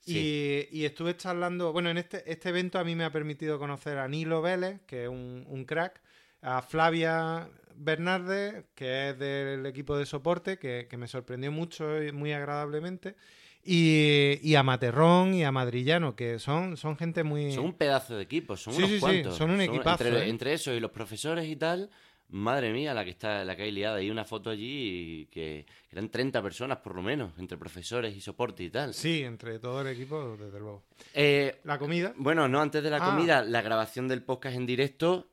Y, 0.06 0.68
y 0.70 0.84
estuve 0.84 1.16
charlando, 1.16 1.72
bueno, 1.72 1.88
en 1.88 1.96
este, 1.96 2.30
este 2.30 2.50
evento 2.50 2.78
a 2.78 2.84
mí 2.84 2.94
me 2.94 3.04
ha 3.04 3.10
permitido 3.12 3.58
conocer 3.58 3.96
a 3.96 4.06
Nilo 4.06 4.42
Vélez, 4.42 4.82
que 4.86 5.04
es 5.04 5.08
un, 5.08 5.46
un 5.48 5.64
crack, 5.64 6.02
a 6.42 6.60
Flavia 6.60 7.48
Bernardes, 7.74 8.64
que 8.74 9.08
es 9.10 9.18
del 9.18 9.64
equipo 9.64 9.96
de 9.96 10.04
soporte, 10.04 10.58
que, 10.58 10.86
que 10.90 10.96
me 10.98 11.08
sorprendió 11.08 11.50
mucho 11.50 12.02
y 12.02 12.12
muy 12.12 12.32
agradablemente, 12.34 13.16
y, 13.62 14.38
y 14.42 14.56
a 14.56 14.62
Materrón 14.62 15.32
y 15.32 15.42
a 15.44 15.50
Madrillano, 15.50 16.14
que 16.14 16.38
son, 16.38 16.76
son 16.76 16.98
gente 16.98 17.24
muy... 17.24 17.52
son 17.52 17.64
un 17.64 17.72
pedazo 17.74 18.16
de 18.16 18.24
equipo, 18.24 18.58
son 18.58 18.74
Sí, 18.74 18.78
unos 18.80 18.90
sí, 18.90 18.96
sí, 18.96 19.00
cuantos. 19.00 19.36
son 19.36 19.50
un 19.52 19.60
equipazo, 19.62 20.04
Entre, 20.04 20.26
¿eh? 20.26 20.28
entre 20.28 20.52
eso 20.52 20.72
y 20.74 20.80
los 20.80 20.90
profesores 20.90 21.46
y 21.48 21.56
tal, 21.56 21.88
madre 22.28 22.72
mía, 22.72 22.94
la 22.94 23.04
que 23.04 23.10
está, 23.10 23.44
la 23.44 23.54
que 23.56 23.62
hay 23.64 23.70
liada. 23.72 23.96
Hay 23.96 24.10
una 24.10 24.24
foto 24.24 24.50
allí 24.50 25.26
que, 25.30 25.66
eran 25.90 26.08
30 26.08 26.42
personas 26.42 26.78
por 26.78 26.94
lo 26.96 27.02
menos, 27.02 27.32
entre 27.38 27.56
profesores 27.56 28.16
y 28.16 28.20
soporte 28.20 28.64
y 28.64 28.70
tal. 28.70 28.92
Sí, 28.94 29.22
entre 29.22 29.58
todo 29.60 29.80
el 29.82 29.88
equipo, 29.88 30.36
desde 30.36 30.58
luego. 30.58 30.82
Eh, 31.14 31.60
La 31.64 31.78
comida, 31.78 32.12
Bueno, 32.16 32.48
no, 32.48 32.60
antes 32.60 32.82
de 32.82 32.90
la 32.90 32.96
Ah. 32.96 33.10
comida, 33.14 33.42
la 33.44 33.62
grabación 33.62 34.08
del 34.08 34.22
podcast 34.22 34.56
en 34.56 34.66
directo 34.66 35.28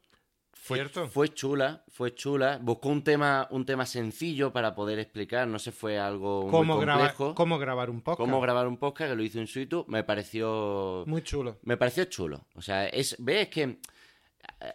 fue, 0.53 0.77
Cierto. 0.77 1.07
fue 1.07 1.29
chula, 1.29 1.83
fue 1.89 2.13
chula. 2.13 2.59
Buscó 2.61 2.89
un 2.89 3.03
tema, 3.03 3.47
un 3.49 3.65
tema 3.65 3.87
sencillo 3.87 4.53
para 4.53 4.75
poder 4.75 4.99
explicar, 4.99 5.47
no 5.47 5.57
se 5.57 5.71
fue 5.71 5.97
algo 5.97 6.47
cómo, 6.51 6.75
muy 6.77 6.85
complejo. 6.85 7.33
cómo 7.33 7.57
grabar 7.57 7.89
un 7.89 8.01
podcast. 8.01 8.19
Cómo 8.19 8.39
grabar 8.39 8.67
un 8.67 8.77
podcast, 8.77 9.09
que 9.09 9.15
lo 9.15 9.23
hizo 9.23 9.39
en 9.39 9.47
situ, 9.47 9.83
me 9.87 10.03
pareció 10.03 11.03
Muy 11.07 11.23
chulo. 11.23 11.57
me 11.63 11.77
pareció 11.77 12.05
chulo. 12.05 12.45
O 12.53 12.61
sea, 12.61 12.87
es 12.87 13.15
ves 13.17 13.47
que 13.47 13.79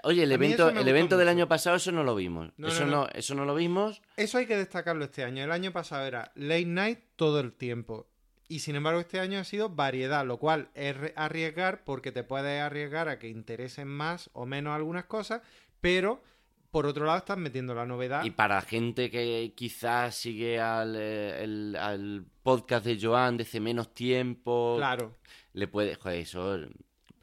oye, 0.05 0.23
el 0.25 0.33
evento 0.33 0.69
el 0.71 0.89
evento 0.89 1.17
del 1.17 1.29
año 1.29 1.49
pasado 1.49 1.77
eso 1.77 1.93
no 1.93 2.03
lo 2.05 2.15
vimos. 2.15 2.51
No, 2.57 2.69
eso 2.69 2.85
no, 2.85 2.91
no, 2.91 2.97
no. 3.05 3.09
eso 3.15 3.35
no 3.35 3.45
lo 3.45 3.55
vimos. 3.55 4.03
Eso 4.17 4.39
hay 4.39 4.47
que 4.47 4.57
destacarlo 4.57 5.05
este 5.05 5.25
año. 5.25 5.45
El 5.45 5.53
año 5.53 5.73
pasado 5.73 6.07
era 6.07 6.33
late 6.35 6.65
night 6.67 6.99
todo 7.17 7.41
el 7.41 7.53
tiempo. 7.53 8.07
Y 8.49 8.61
sin 8.61 8.77
embargo, 8.77 9.01
este 9.01 9.19
año 9.19 9.41
ha 9.41 9.45
sido 9.45 9.71
variedad, 9.71 10.25
lo 10.25 10.37
cual 10.39 10.69
es 10.75 10.97
arriesgar 11.17 11.83
porque 11.85 12.13
te 12.13 12.23
puedes 12.23 12.63
arriesgar 12.63 13.09
a 13.09 13.19
que 13.19 13.29
interesen 13.29 13.89
más 13.89 14.31
o 14.35 14.47
menos 14.47 14.75
algunas 14.75 15.05
cosas, 15.07 15.43
pero 15.81 16.23
por 16.71 16.87
otro 16.87 17.07
lado 17.07 17.19
estás 17.19 17.39
metiendo 17.39 17.75
la 17.75 17.87
novedad. 17.87 18.25
Y 18.25 18.31
para 18.31 18.61
gente 18.61 19.11
que 19.11 19.53
quizás 19.57 20.15
sigue 20.15 20.61
al, 20.61 20.95
eh, 20.97 21.43
el- 21.43 21.77
al 21.77 22.25
podcast 22.45 22.85
de 22.87 22.99
Joan 23.01 23.37
desde 23.37 23.59
menos 23.61 23.93
tiempo, 23.95 24.75
Claro, 24.77 25.17
le 25.53 25.67
puede, 25.67 25.97
joder, 25.97 26.19
eso 26.21 26.57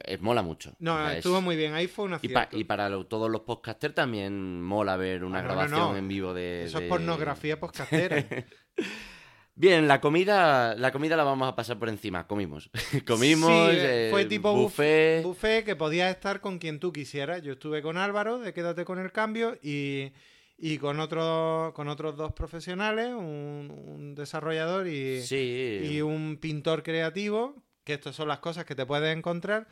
eh, 0.06 0.18
mola 0.20 0.42
mucho. 0.42 0.76
No, 0.80 0.96
O 0.96 0.98
sea, 0.98 1.12
es- 1.14 1.18
estuvo 1.18 1.42
muy 1.42 1.56
bien. 1.56 1.74
Ahí 1.74 1.88
fue 1.88 2.06
un 2.06 2.18
Y, 2.22 2.30
pa- 2.30 2.50
y 2.52 2.64
para 2.66 2.90
lo- 2.90 3.06
todos 3.06 3.30
los 3.30 3.42
podcasters 3.42 3.96
también 3.96 4.62
mola 4.62 4.98
ver 4.98 5.24
una 5.24 5.40
Ah, 5.40 5.42
no, 5.42 5.48
grabación 5.48 5.80
no. 5.80 5.98
en 5.98 6.08
vivo 6.08 6.34
de... 6.34 6.64
Eso 6.66 6.80
es 6.80 6.88
pornografía 6.90 7.60
podcastera. 7.60 8.26
Bien, 9.56 9.88
la 9.88 10.02
comida, 10.02 10.74
la 10.76 10.92
comida 10.92 11.16
la 11.16 11.24
vamos 11.24 11.48
a 11.48 11.56
pasar 11.56 11.78
por 11.78 11.88
encima. 11.88 12.26
Comimos. 12.26 12.72
Comimos. 13.06 13.50
Sí, 13.72 13.78
eh, 13.80 14.08
fue 14.10 14.26
tipo 14.26 14.52
buffet. 14.56 15.22
buffet. 15.22 15.24
buffet 15.24 15.66
que 15.66 15.76
podías 15.76 16.10
estar 16.10 16.42
con 16.42 16.58
quien 16.58 16.80
tú 16.80 16.92
quisieras. 16.92 17.44
Yo 17.44 17.54
estuve 17.54 17.84
con 17.84 17.98
Álvaro 17.98 18.40
de 18.40 18.52
Quédate 18.52 18.84
con 18.84 18.98
el 18.98 19.12
cambio 19.12 19.56
y, 19.62 20.12
y 20.58 20.80
con, 20.80 21.00
otros 21.00 21.72
con 21.74 21.88
otros 21.88 22.18
dos 22.18 22.32
profesionales, 22.34 23.10
un, 23.10 23.72
un 23.86 24.16
desarrollador 24.16 24.88
y, 24.88 25.22
Sí. 25.22 25.82
y 25.84 26.02
un 26.02 26.38
pintor 26.42 26.82
creativo, 26.82 27.64
que 27.84 27.94
estas 27.94 28.16
son 28.16 28.30
las 28.30 28.40
cosas 28.40 28.66
que 28.66 28.74
te 28.74 28.88
puedes 28.88 29.16
encontrar. 29.16 29.68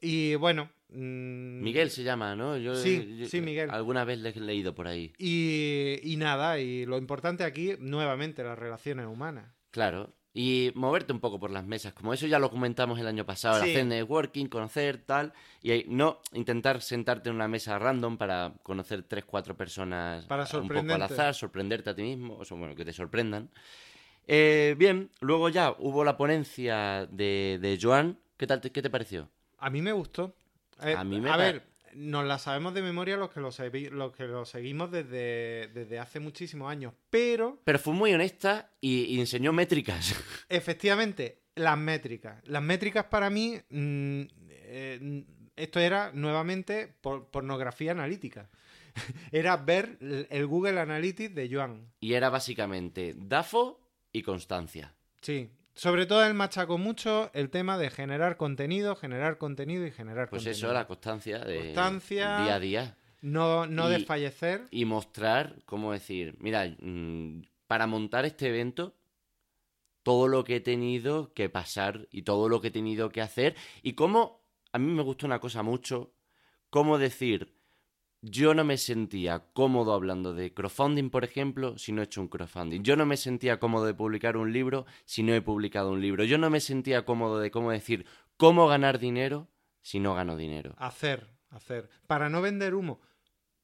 Y 0.00 0.34
bueno... 0.36 0.70
mm, 0.88 1.62
Miguel 1.62 1.90
se 1.90 2.02
llama, 2.02 2.34
¿no? 2.34 2.56
Yo, 2.56 2.74
Sí, 2.74 3.16
yo- 3.18 3.26
sí, 3.26 3.40
Miguel. 3.40 3.70
Alguna 3.70 4.04
vez 4.04 4.18
le 4.18 4.30
he 4.30 4.40
leído 4.40 4.74
por 4.74 4.86
ahí. 4.88 5.12
Y, 5.18 5.98
y 6.02 6.16
nada, 6.16 6.58
y 6.58 6.86
lo 6.86 6.96
importante 6.98 7.44
aquí, 7.44 7.74
nuevamente, 7.78 8.42
las 8.42 8.58
relaciones 8.58 9.06
humanas. 9.06 9.52
Claro. 9.70 10.12
Y 10.32 10.70
moverte 10.76 11.12
un 11.12 11.18
poco 11.18 11.40
por 11.40 11.50
las 11.50 11.66
mesas. 11.66 11.92
Como 11.92 12.14
eso 12.14 12.24
ya 12.28 12.38
lo 12.38 12.50
comentamos 12.50 13.00
el 13.00 13.06
año 13.08 13.26
pasado. 13.26 13.62
Sí. 13.64 13.70
Hacer 13.70 13.84
networking, 13.86 14.46
conocer, 14.46 14.98
tal. 14.98 15.32
Y 15.60 15.84
no 15.88 16.20
intentar 16.32 16.80
sentarte 16.82 17.30
en 17.30 17.34
una 17.34 17.48
mesa 17.48 17.78
random 17.80 18.16
para 18.16 18.54
conocer 18.62 19.02
tres, 19.02 19.24
cuatro 19.24 19.56
personas 19.56 20.26
Para 20.26 20.44
un 20.58 20.68
poco 20.68 20.94
al 20.94 21.02
azar, 21.02 21.34
sorprenderte 21.34 21.90
a 21.90 21.94
ti 21.96 22.02
mismo. 22.02 22.36
O 22.38 22.44
sea, 22.44 22.56
bueno, 22.56 22.76
que 22.76 22.84
te 22.84 22.92
sorprendan. 22.92 23.50
Eh, 24.28 24.76
bien, 24.78 25.10
luego 25.20 25.48
ya 25.48 25.74
hubo 25.78 26.04
la 26.04 26.16
ponencia 26.16 27.06
de, 27.10 27.58
de 27.60 27.78
Joan. 27.82 28.16
¿Qué 28.36 28.46
tal? 28.46 28.60
¿Qué 28.60 28.82
te 28.82 28.88
pareció? 28.90 29.28
A 29.60 29.70
mí 29.70 29.80
me 29.82 29.92
gustó. 29.92 30.34
Eh, 30.82 30.94
A 30.96 31.04
mí 31.04 31.20
me 31.20 31.30
a 31.30 31.36
ver, 31.36 31.62
nos 31.94 32.24
la 32.24 32.38
sabemos 32.38 32.72
de 32.74 32.82
memoria 32.82 33.16
los 33.16 33.30
que 33.30 33.40
lo, 33.40 33.50
los 33.90 34.12
que 34.16 34.24
lo 34.26 34.44
seguimos 34.44 34.90
desde, 34.90 35.68
desde 35.74 35.98
hace 35.98 36.20
muchísimos 36.20 36.70
años. 36.70 36.94
Pero, 37.10 37.60
Pero 37.64 37.78
fue 37.78 37.92
muy 37.94 38.12
honesta 38.14 38.70
y, 38.80 39.02
y 39.04 39.20
enseñó 39.20 39.52
métricas. 39.52 40.14
efectivamente, 40.48 41.42
las 41.56 41.76
métricas. 41.78 42.40
Las 42.48 42.62
métricas 42.62 43.04
para 43.06 43.28
mí, 43.30 43.56
mm, 43.70 44.22
eh, 44.48 45.24
esto 45.56 45.80
era 45.80 46.10
nuevamente 46.14 46.88
por- 47.00 47.26
pornografía 47.30 47.92
analítica. 47.92 48.48
era 49.32 49.56
ver 49.56 49.98
el 50.00 50.26
el 50.30 50.46
Google 50.46 50.80
Analytics 50.80 51.34
de 51.34 51.48
Joan. 51.52 51.92
y 52.00 52.14
era 52.14 52.28
básicamente 52.30 53.14
DAFO 53.16 53.80
y 54.12 54.22
constancia. 54.22 54.94
Sí. 55.20 55.48
Sobre 55.74 56.04
todo 56.06 56.24
él 56.24 56.34
machacó 56.34 56.78
mucho 56.78 57.30
el 57.32 57.48
tema 57.50 57.78
de 57.78 57.90
generar 57.90 58.36
contenido, 58.36 58.96
generar 58.96 59.38
contenido 59.38 59.86
y 59.86 59.90
generar 59.92 60.28
Pues 60.28 60.42
contenido. 60.42 60.68
eso, 60.68 60.74
la 60.74 60.86
constancia 60.86 61.38
de 61.38 61.58
Constancia. 61.58 62.42
día 62.42 62.54
a 62.54 62.60
día. 62.60 62.96
No, 63.22 63.66
no 63.66 63.88
Y- 63.88 63.92
desfallecer. 63.92 64.66
Y 64.70 64.84
mostrar, 64.84 65.56
cómo 65.66 65.92
decir, 65.92 66.36
mira, 66.40 66.66
mm, 66.80 67.42
para 67.66 67.86
montar 67.86 68.24
este 68.24 68.48
evento, 68.48 68.96
todo 70.02 70.28
lo 70.28 70.44
que 70.44 70.56
he 70.56 70.60
tenido 70.60 71.32
que 71.34 71.48
pasar 71.48 72.08
y 72.10 72.22
todo 72.22 72.48
lo 72.48 72.60
que 72.60 72.68
he 72.68 72.72
tenido 72.72 73.10
que 73.10 73.20
hacer. 73.20 73.54
Y 73.82 73.92
cómo, 73.92 74.42
a 74.72 74.78
mí 74.78 74.90
me 74.92 75.02
gusta 75.02 75.26
una 75.26 75.38
cosa 75.40 75.62
mucho, 75.62 76.14
cómo 76.70 76.98
decir, 76.98 77.54
yo 78.22 78.54
no 78.54 78.64
me 78.64 78.76
sentía 78.76 79.44
cómodo 79.52 79.94
hablando 79.94 80.34
de 80.34 80.52
crowdfunding, 80.52 81.10
por 81.10 81.24
ejemplo, 81.24 81.78
si 81.78 81.92
no 81.92 82.02
he 82.02 82.04
hecho 82.04 82.20
un 82.20 82.28
crowdfunding. 82.28 82.82
Yo 82.82 82.96
no 82.96 83.06
me 83.06 83.16
sentía 83.16 83.58
cómodo 83.58 83.86
de 83.86 83.94
publicar 83.94 84.36
un 84.36 84.52
libro 84.52 84.86
si 85.04 85.22
no 85.22 85.34
he 85.34 85.40
publicado 85.40 85.90
un 85.90 86.00
libro. 86.00 86.24
Yo 86.24 86.38
no 86.38 86.50
me 86.50 86.60
sentía 86.60 87.04
cómodo 87.04 87.38
de 87.38 87.50
cómo 87.50 87.70
decir 87.70 88.06
cómo 88.36 88.66
ganar 88.68 88.98
dinero 88.98 89.48
si 89.82 90.00
no 90.00 90.14
gano 90.14 90.36
dinero. 90.36 90.74
Hacer, 90.76 91.28
hacer. 91.50 91.88
Para 92.06 92.28
no 92.28 92.42
vender 92.42 92.74
humo. 92.74 93.00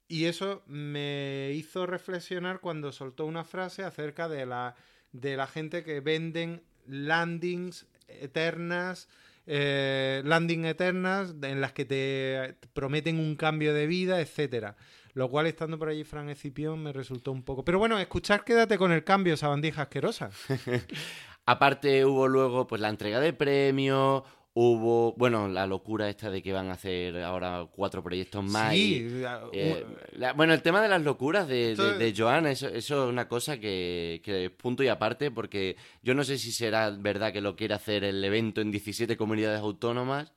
Y 0.09 0.27
eso 0.27 0.63
me 0.67 1.51
hizo 1.55 1.85
reflexionar 1.85 2.61
cuando 2.61 2.93
soltó 2.93 3.27
una 3.27 3.45
frase 3.45 3.83
acerca 3.83 4.29
de 4.29 4.47
la, 4.47 4.77
de 5.13 5.37
la 5.37 5.47
gente 5.47 5.83
que 5.83 6.01
venden 6.01 6.63
landings 6.87 7.87
eternas, 8.09 9.09
eh, 9.47 10.23
landing 10.25 10.65
eternas 10.65 11.35
en 11.43 11.61
las 11.61 11.73
que 11.73 11.85
te 11.85 12.59
prometen 12.73 13.19
un 13.19 13.37
cambio 13.37 13.73
de 13.73 13.87
vida, 13.87 14.21
etcétera. 14.21 14.77
Lo 15.15 15.31
cual, 15.31 15.47
estando 15.47 15.79
por 15.79 15.89
allí 15.89 16.05
Fran 16.05 16.29
Escipión, 16.29 16.83
me 16.83 16.93
resultó 16.93 17.33
un 17.33 17.43
poco. 17.43 17.65
Pero 17.65 17.79
bueno, 17.79 17.99
escuchar 17.99 18.45
Quédate 18.45 18.77
con 18.77 18.93
el 18.93 19.03
cambio, 19.03 19.35
esa 19.35 19.49
bandija 19.49 19.83
asquerosa. 19.83 20.31
Aparte 21.47 22.05
hubo 22.05 22.29
luego 22.29 22.67
pues 22.67 22.81
la 22.81 22.89
entrega 22.89 23.21
de 23.21 23.33
premios, 23.33 24.25
hubo, 24.59 25.13
bueno, 25.19 25.49
la 25.49 25.67
locura 25.67 26.09
esta 26.09 26.31
de 26.31 26.43
que 26.43 26.51
van 26.55 26.71
a 26.71 26.73
hacer 26.73 27.23
ahora 27.23 27.67
cuatro 27.71 28.03
proyectos 28.03 28.43
más. 28.43 28.75
y, 28.75 29.07
Sí, 29.11 29.23
a- 29.25 29.43
eh, 29.53 29.85
la- 30.13 30.33
bueno, 30.33 30.55
el 30.55 30.63
tema 30.63 30.81
de 30.81 30.89
las 30.89 31.03
locuras 31.03 31.47
de, 31.47 31.73
Esto 31.73 31.93
de, 31.99 32.11
de 32.11 32.15
Joan, 32.17 32.47
eso, 32.47 32.67
eso 32.69 33.05
es 33.05 33.11
una 33.11 33.29
cosa 33.29 33.61
que, 33.61 34.23
que 34.25 34.47
es 34.47 34.51
punto 34.51 34.83
y 34.83 34.89
aparte, 34.89 35.31
porque 35.31 35.77
yo 36.03 36.15
no 36.15 36.25
sé 36.25 36.39
si 36.39 36.53
será 36.53 36.89
verdad 36.91 37.35
que 37.35 37.43
lo 37.43 37.55
quiere 37.55 37.75
hacer 37.75 38.03
el 38.03 38.25
evento 38.25 38.63
en 38.63 38.71
17 38.71 39.19
comunidades 39.19 39.61
autónomas. 39.61 40.33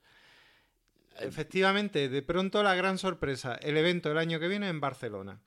Efectivamente, 1.22 2.10
de 2.10 2.22
pronto 2.22 2.62
la 2.62 2.76
gran 2.76 2.98
sorpresa, 2.98 3.56
el 3.62 3.78
evento 3.78 4.12
el 4.12 4.18
año 4.18 4.40
que 4.40 4.48
viene 4.50 4.68
en 4.68 4.80
Barcelona. 4.82 5.40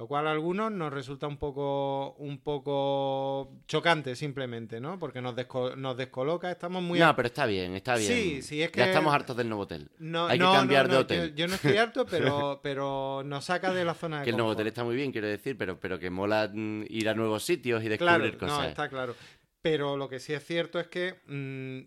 Lo 0.00 0.06
cual 0.06 0.26
a 0.28 0.30
algunos 0.30 0.72
nos 0.72 0.90
resulta 0.90 1.26
un 1.26 1.36
poco, 1.36 2.14
un 2.14 2.38
poco 2.38 3.52
chocante 3.66 4.16
simplemente, 4.16 4.80
¿no? 4.80 4.98
Porque 4.98 5.20
nos, 5.20 5.36
desco- 5.36 5.76
nos 5.76 5.94
descoloca, 5.94 6.50
estamos 6.50 6.82
muy... 6.82 6.98
No, 6.98 7.14
pero 7.14 7.26
está 7.28 7.44
bien, 7.44 7.74
está 7.76 7.96
bien. 7.96 8.10
Sí, 8.10 8.40
sí, 8.40 8.62
es 8.62 8.72
Ya 8.72 8.84
que- 8.84 8.88
estamos 8.90 9.12
hartos 9.12 9.36
del 9.36 9.50
nuevo 9.50 9.64
hotel. 9.64 9.90
No, 9.98 10.26
hay 10.26 10.38
que 10.38 10.44
no, 10.44 10.54
cambiar 10.54 10.86
no, 10.88 10.94
de 10.94 10.98
hotel. 11.00 11.28
Yo, 11.32 11.36
yo 11.36 11.48
no 11.48 11.54
estoy 11.56 11.76
harto, 11.76 12.06
pero, 12.10 12.60
pero 12.62 13.22
nos 13.26 13.44
saca 13.44 13.74
de 13.74 13.84
la 13.84 13.92
zona 13.92 14.20
de 14.20 14.24
Que 14.24 14.30
el 14.30 14.36
nuevo 14.38 14.52
hotel 14.52 14.68
está 14.68 14.84
muy 14.84 14.96
bien, 14.96 15.12
quiero 15.12 15.26
decir, 15.26 15.58
pero, 15.58 15.78
pero 15.78 15.98
que 15.98 16.08
mola 16.08 16.50
mm, 16.50 16.84
ir 16.88 17.06
a 17.10 17.12
nuevos 17.14 17.44
sitios 17.44 17.84
y 17.84 17.88
descubrir 17.90 18.38
Claro, 18.38 18.38
cosas. 18.38 18.58
no, 18.58 18.64
está 18.64 18.88
claro. 18.88 19.14
Pero 19.60 19.98
lo 19.98 20.08
que 20.08 20.18
sí 20.18 20.32
es 20.32 20.42
cierto 20.42 20.80
es 20.80 20.86
que, 20.86 21.16
mm, 21.26 21.86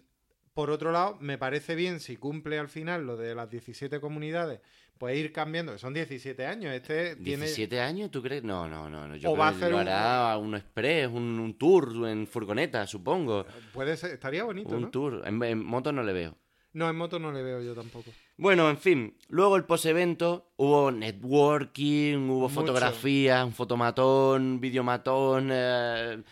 por 0.54 0.70
otro 0.70 0.92
lado, 0.92 1.18
me 1.20 1.40
parece 1.40 1.74
bien 1.74 2.00
si 2.00 2.18
cumple 2.18 2.60
al 2.60 2.70
final 2.70 3.08
lo 3.08 3.18
de 3.18 3.34
las 3.34 3.50
17 3.50 4.00
comunidades, 4.00 4.60
pues 4.98 5.18
ir 5.18 5.32
cambiando, 5.34 5.78
son 5.78 5.94
17 5.94 6.46
años. 6.46 6.74
Este 6.74 7.16
tiene. 7.18 7.46
¿17 7.48 7.80
años? 7.80 8.10
¿Tú 8.12 8.22
crees? 8.22 8.44
No, 8.44 8.68
no, 8.70 8.90
no. 8.90 9.08
no. 9.08 9.16
Yo 9.16 9.30
O 9.32 9.34
creo 9.34 9.42
va 9.42 9.48
a 9.48 9.52
hacer 9.52 9.72
lo 9.72 9.78
un- 9.78 9.88
hará 9.88 10.38
un 10.38 10.56
express, 10.56 11.08
un, 11.08 11.40
un 11.40 11.58
tour 11.58 12.08
en 12.08 12.26
furgoneta, 12.28 12.88
supongo. 12.88 13.46
Puede 13.74 13.98
ser, 13.98 14.12
estaría 14.12 14.44
bonito, 14.44 14.70
un 14.76 14.82
¿no? 14.84 14.90
tour. 14.92 15.22
En, 15.26 15.42
en 15.44 15.64
moto 15.66 15.92
no 15.92 16.04
le 16.04 16.14
veo. 16.14 16.38
No, 16.74 16.90
en 16.90 16.96
moto 16.96 17.20
no 17.20 17.32
le 17.32 17.44
veo 17.44 17.62
yo 17.62 17.76
tampoco. 17.76 18.10
Bueno, 18.36 18.68
en 18.70 18.78
fin. 18.80 19.16
Luego 19.30 19.58
el 19.58 19.64
post-evento 19.66 20.54
hubo 20.58 20.90
networking, 20.92 22.18
hubo 22.30 22.50
Mucho. 22.50 22.56
fotografías, 22.56 23.46
un 23.46 23.54
fotomatón, 23.54 24.60
videomatón, 24.60 25.50
eh, 25.52 26.24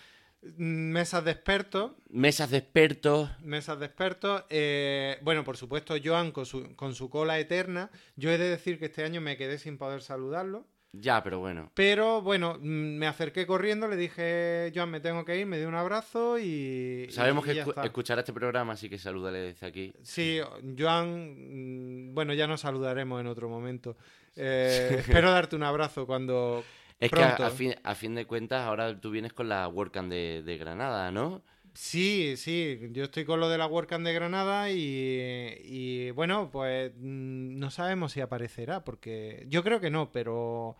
Mesas 0.41 1.23
de 1.23 1.31
expertos. 1.31 1.91
mesas 2.09 2.49
de 2.49 2.57
expertos. 2.57 3.29
Mesas 3.41 3.79
de 3.79 3.85
expertos. 3.85 4.43
eh, 4.49 5.17
bueno, 5.21 5.43
por 5.43 5.55
supuesto, 5.57 5.95
Joan 6.03 6.31
con 6.31 6.45
su, 6.45 6.75
con 6.75 6.95
su 6.95 7.09
cola 7.09 7.37
eterna. 7.39 7.91
Yo 8.15 8.31
he 8.31 8.37
de 8.37 8.49
decir 8.49 8.79
que 8.79 8.85
este 8.85 9.03
año 9.03 9.21
me 9.21 9.37
quedé 9.37 9.59
sin 9.59 9.77
poder 9.77 10.01
saludarlo. 10.01 10.65
Ya, 10.93 11.23
pero 11.23 11.39
bueno. 11.39 11.71
Pero 11.73 12.21
bueno, 12.21 12.55
mm, 12.59 12.97
me 12.97 13.07
acerqué 13.07 13.45
corriendo, 13.47 13.87
le 13.87 13.95
dije, 13.95 14.73
Joan, 14.75 14.89
me 14.91 14.99
tengo 14.99 15.23
que 15.23 15.37
ir, 15.39 15.45
me 15.45 15.57
dio 15.57 15.69
un 15.69 15.75
abrazo 15.75 16.37
y. 16.37 17.07
Sabemos 17.11 17.45
y 17.47 17.51
que 17.53 17.63
escu- 17.63 17.69
está. 17.69 17.83
escuchará 17.85 18.21
este 18.21 18.33
programa, 18.33 18.73
así 18.73 18.89
que 18.89 18.97
salúdale 18.97 19.39
desde 19.39 19.67
aquí. 19.67 19.93
Sí, 20.03 20.39
Joan, 20.77 22.09
mm, 22.09 22.13
bueno, 22.13 22.33
ya 22.33 22.45
nos 22.47 22.61
saludaremos 22.61 23.21
en 23.21 23.27
otro 23.27 23.47
momento. 23.47 23.95
Eh, 24.35 24.89
espero 25.27 25.31
darte 25.31 25.55
un 25.55 25.63
abrazo 25.63 26.05
cuando. 26.05 26.63
Es 27.01 27.11
que 27.11 27.21
a, 27.21 27.49
fin, 27.49 27.75
a 27.83 27.95
fin 27.95 28.15
de 28.15 28.25
cuentas, 28.25 28.61
ahora 28.61 28.99
tú 29.01 29.09
vienes 29.09 29.33
con 29.33 29.49
la 29.49 29.67
WordCamp 29.67 30.09
de, 30.09 30.43
de 30.45 30.57
Granada, 30.57 31.11
¿no? 31.11 31.43
Sí, 31.73 32.35
sí, 32.37 32.79
yo 32.91 33.05
estoy 33.05 33.25
con 33.25 33.39
lo 33.39 33.49
de 33.49 33.57
la 33.57 33.65
WordCamp 33.65 34.05
de 34.05 34.13
Granada 34.13 34.69
y, 34.69 35.57
y, 35.63 36.11
bueno, 36.11 36.51
pues 36.51 36.93
mm, 36.95 37.57
no 37.57 37.71
sabemos 37.71 38.11
si 38.11 38.21
aparecerá, 38.21 38.83
porque 38.83 39.45
yo 39.47 39.63
creo 39.63 39.79
que 39.79 39.89
no, 39.89 40.11
pero 40.11 40.77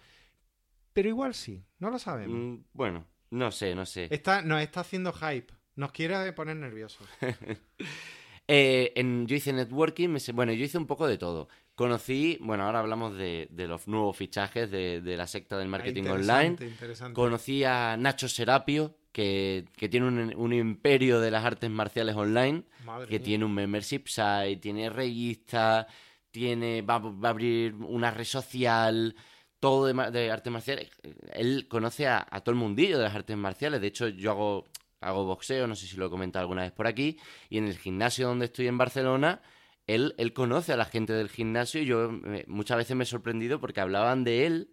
pero 0.94 1.10
igual 1.10 1.34
sí, 1.34 1.64
no 1.80 1.90
lo 1.90 2.00
sabemos. 2.00 2.38
Mm, 2.38 2.64
bueno, 2.74 3.08
no 3.32 3.52
sé, 3.52 3.74
no 3.74 3.86
sé. 3.86 4.08
Está, 4.12 4.42
nos 4.42 4.62
está 4.62 4.82
haciendo 4.82 5.14
hype, 5.14 5.54
nos 5.76 5.92
quiere 5.92 6.32
poner 6.34 6.58
nerviosos. 6.58 7.08
Eh, 8.54 8.92
en, 8.96 9.28
yo 9.28 9.36
hice 9.38 9.54
networking, 9.54 10.10
me 10.10 10.20
bueno, 10.34 10.52
yo 10.52 10.66
hice 10.66 10.78
un 10.78 10.86
poco 10.86 11.08
de 11.08 11.18
todo. 11.18 11.48
Conocí, 11.74 12.38
bueno, 12.42 12.66
ahora 12.66 12.80
hablamos 12.80 13.16
de, 13.16 13.48
de 13.50 13.66
los 13.66 13.88
nuevos 13.88 14.18
fichajes 14.18 14.70
de, 14.70 15.00
de 15.00 15.16
la 15.16 15.26
secta 15.26 15.58
del 15.58 15.70
marketing 15.70 16.04
Ah, 16.08 16.12
online. 16.14 16.58
interesante. 16.60 17.14
Conocí 17.14 17.64
a 17.64 17.96
Nacho 17.98 18.28
Serapio, 18.28 18.98
que, 19.14 19.64
que 19.78 19.88
tiene 19.88 20.08
un, 20.08 20.34
un 20.36 20.52
imperio 20.52 21.22
de 21.22 21.32
las 21.32 21.46
artes 21.46 21.70
marciales 21.70 22.14
online, 22.16 22.64
Madre 22.86 23.08
que 23.08 23.20
mía. 23.20 23.24
tiene 23.26 23.46
un 23.46 23.54
membership 23.54 24.04
site, 24.08 24.58
tiene 24.58 24.90
revista, 24.90 25.88
tiene, 26.30 26.82
va, 26.82 27.00
va 27.00 27.30
a 27.30 27.32
abrir 27.32 27.74
una 27.76 28.12
red 28.12 28.26
social, 28.26 29.16
todo 29.62 29.86
de, 29.86 30.12
de 30.12 30.30
artes 30.30 30.52
marciales. 30.52 30.90
Él 31.34 31.68
conoce 31.70 32.06
a, 32.08 32.28
a 32.30 32.42
todo 32.42 32.52
el 32.52 32.60
mundillo 32.60 32.98
de 32.98 33.06
las 33.06 33.16
artes 33.16 33.38
marciales. 33.38 33.80
De 33.80 33.88
hecho, 33.88 34.10
yo 34.10 34.32
hago, 34.32 34.66
hago 35.02 35.26
boxeo, 35.26 35.68
no 35.68 35.76
sé 35.76 35.88
si 35.88 35.98
lo 35.98 36.06
he 36.06 36.10
comentado 36.10 36.42
alguna 36.42 36.62
vez 36.62 36.72
por 36.72 36.88
aquí, 36.88 37.18
y 37.50 37.58
en 37.58 37.68
el 37.68 37.78
gimnasio 37.78 38.28
donde 38.28 38.46
estoy 38.46 38.68
en 38.68 38.78
Barcelona, 38.78 39.42
él, 39.88 40.16
él 40.18 40.34
conoce 40.34 40.74
a 40.74 40.78
la 40.78 40.86
gente 40.86 41.14
del 41.14 41.30
gimnasio 41.30 41.82
y 41.82 41.86
yo 41.86 42.12
eh, 42.28 42.46
muchas 42.48 42.78
veces 42.78 42.96
me 42.96 43.04
he 43.04 43.08
sorprendido 43.08 43.60
porque 43.60 43.82
hablaban 43.82 44.24
de 44.24 44.46
él 44.46 44.70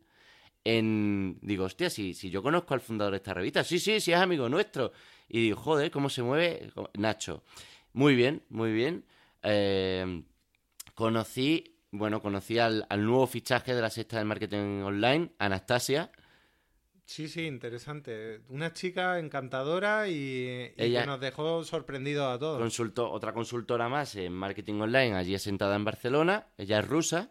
en... 0.64 1.38
Digo, 1.40 1.64
hostia, 1.64 1.90
si, 1.90 2.14
si 2.14 2.30
yo 2.30 2.42
conozco 2.42 2.74
al 2.74 2.80
fundador 2.80 3.12
de 3.12 3.16
esta 3.18 3.34
revista, 3.34 3.64
sí, 3.64 3.78
sí, 3.78 4.00
sí 4.00 4.12
es 4.12 4.18
amigo 4.18 4.48
nuestro. 4.48 4.92
Y 5.28 5.42
digo, 5.42 5.56
joder, 5.56 5.90
¿cómo 5.90 6.08
se 6.10 6.22
mueve 6.22 6.70
Nacho? 6.94 7.42
Muy 7.94 8.14
bien, 8.14 8.42
muy 8.50 8.72
bien. 8.72 9.04
Eh, 9.42 10.22
conocí, 10.94 11.78
bueno, 11.90 12.20
conocí 12.20 12.58
al, 12.58 12.86
al, 12.88 13.04
nuevo 13.04 13.26
fichaje 13.26 13.74
de 13.74 13.80
la 13.80 13.90
sexta 13.90 14.18
del 14.18 14.26
marketing 14.26 14.82
online, 14.82 15.32
Anastasia. 15.38 16.12
Sí, 17.08 17.26
sí, 17.26 17.46
interesante. 17.46 18.42
Una 18.50 18.74
chica 18.74 19.18
encantadora 19.18 20.08
y, 20.08 20.74
que 20.76 21.02
nos 21.06 21.18
dejó 21.18 21.64
sorprendidos 21.64 22.36
a 22.36 22.38
todos. 22.38 22.60
Consultó, 22.60 23.10
otra 23.10 23.32
consultora 23.32 23.88
más 23.88 24.14
en 24.16 24.34
marketing 24.34 24.74
online, 24.74 25.16
allí 25.16 25.36
sentada 25.38 25.74
en 25.76 25.86
Barcelona. 25.86 26.48
Ella 26.58 26.80
es 26.80 26.86
rusa. 26.86 27.30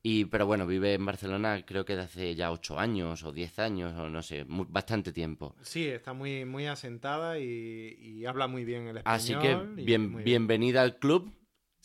Y, 0.00 0.26
pero 0.26 0.46
bueno, 0.46 0.64
vive 0.64 0.94
en 0.94 1.04
Barcelona 1.04 1.64
creo 1.66 1.84
que 1.84 1.96
desde 1.96 2.04
hace 2.04 2.34
ya 2.36 2.52
ocho 2.52 2.78
años 2.78 3.24
o 3.24 3.32
diez 3.32 3.58
años 3.58 3.98
o 3.98 4.08
no 4.08 4.22
sé, 4.22 4.44
bastante 4.46 5.10
tiempo. 5.10 5.56
Sí, 5.60 5.88
está 5.88 6.12
muy, 6.12 6.44
muy 6.44 6.66
asentada 6.66 7.40
y, 7.40 8.24
habla 8.26 8.46
muy 8.46 8.64
bien 8.64 8.86
el 8.86 8.98
español. 8.98 9.16
Así 9.16 9.34
que 9.34 9.56
bien, 9.82 10.22
bienvenida 10.22 10.82
al 10.82 11.00
club, 11.00 11.34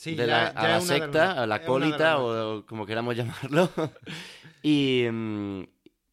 de 0.06 0.27
la, 0.27 0.49
a 0.49 0.67
la 0.67 0.82
secta, 0.82 1.41
a 1.41 1.47
la 1.47 1.63
colita 1.63 2.19
o 2.19 2.67
como 2.67 2.86
queramos 2.86 3.15
llamarlo. 3.17 3.67
y, 4.62 5.08
mm, 5.12 5.63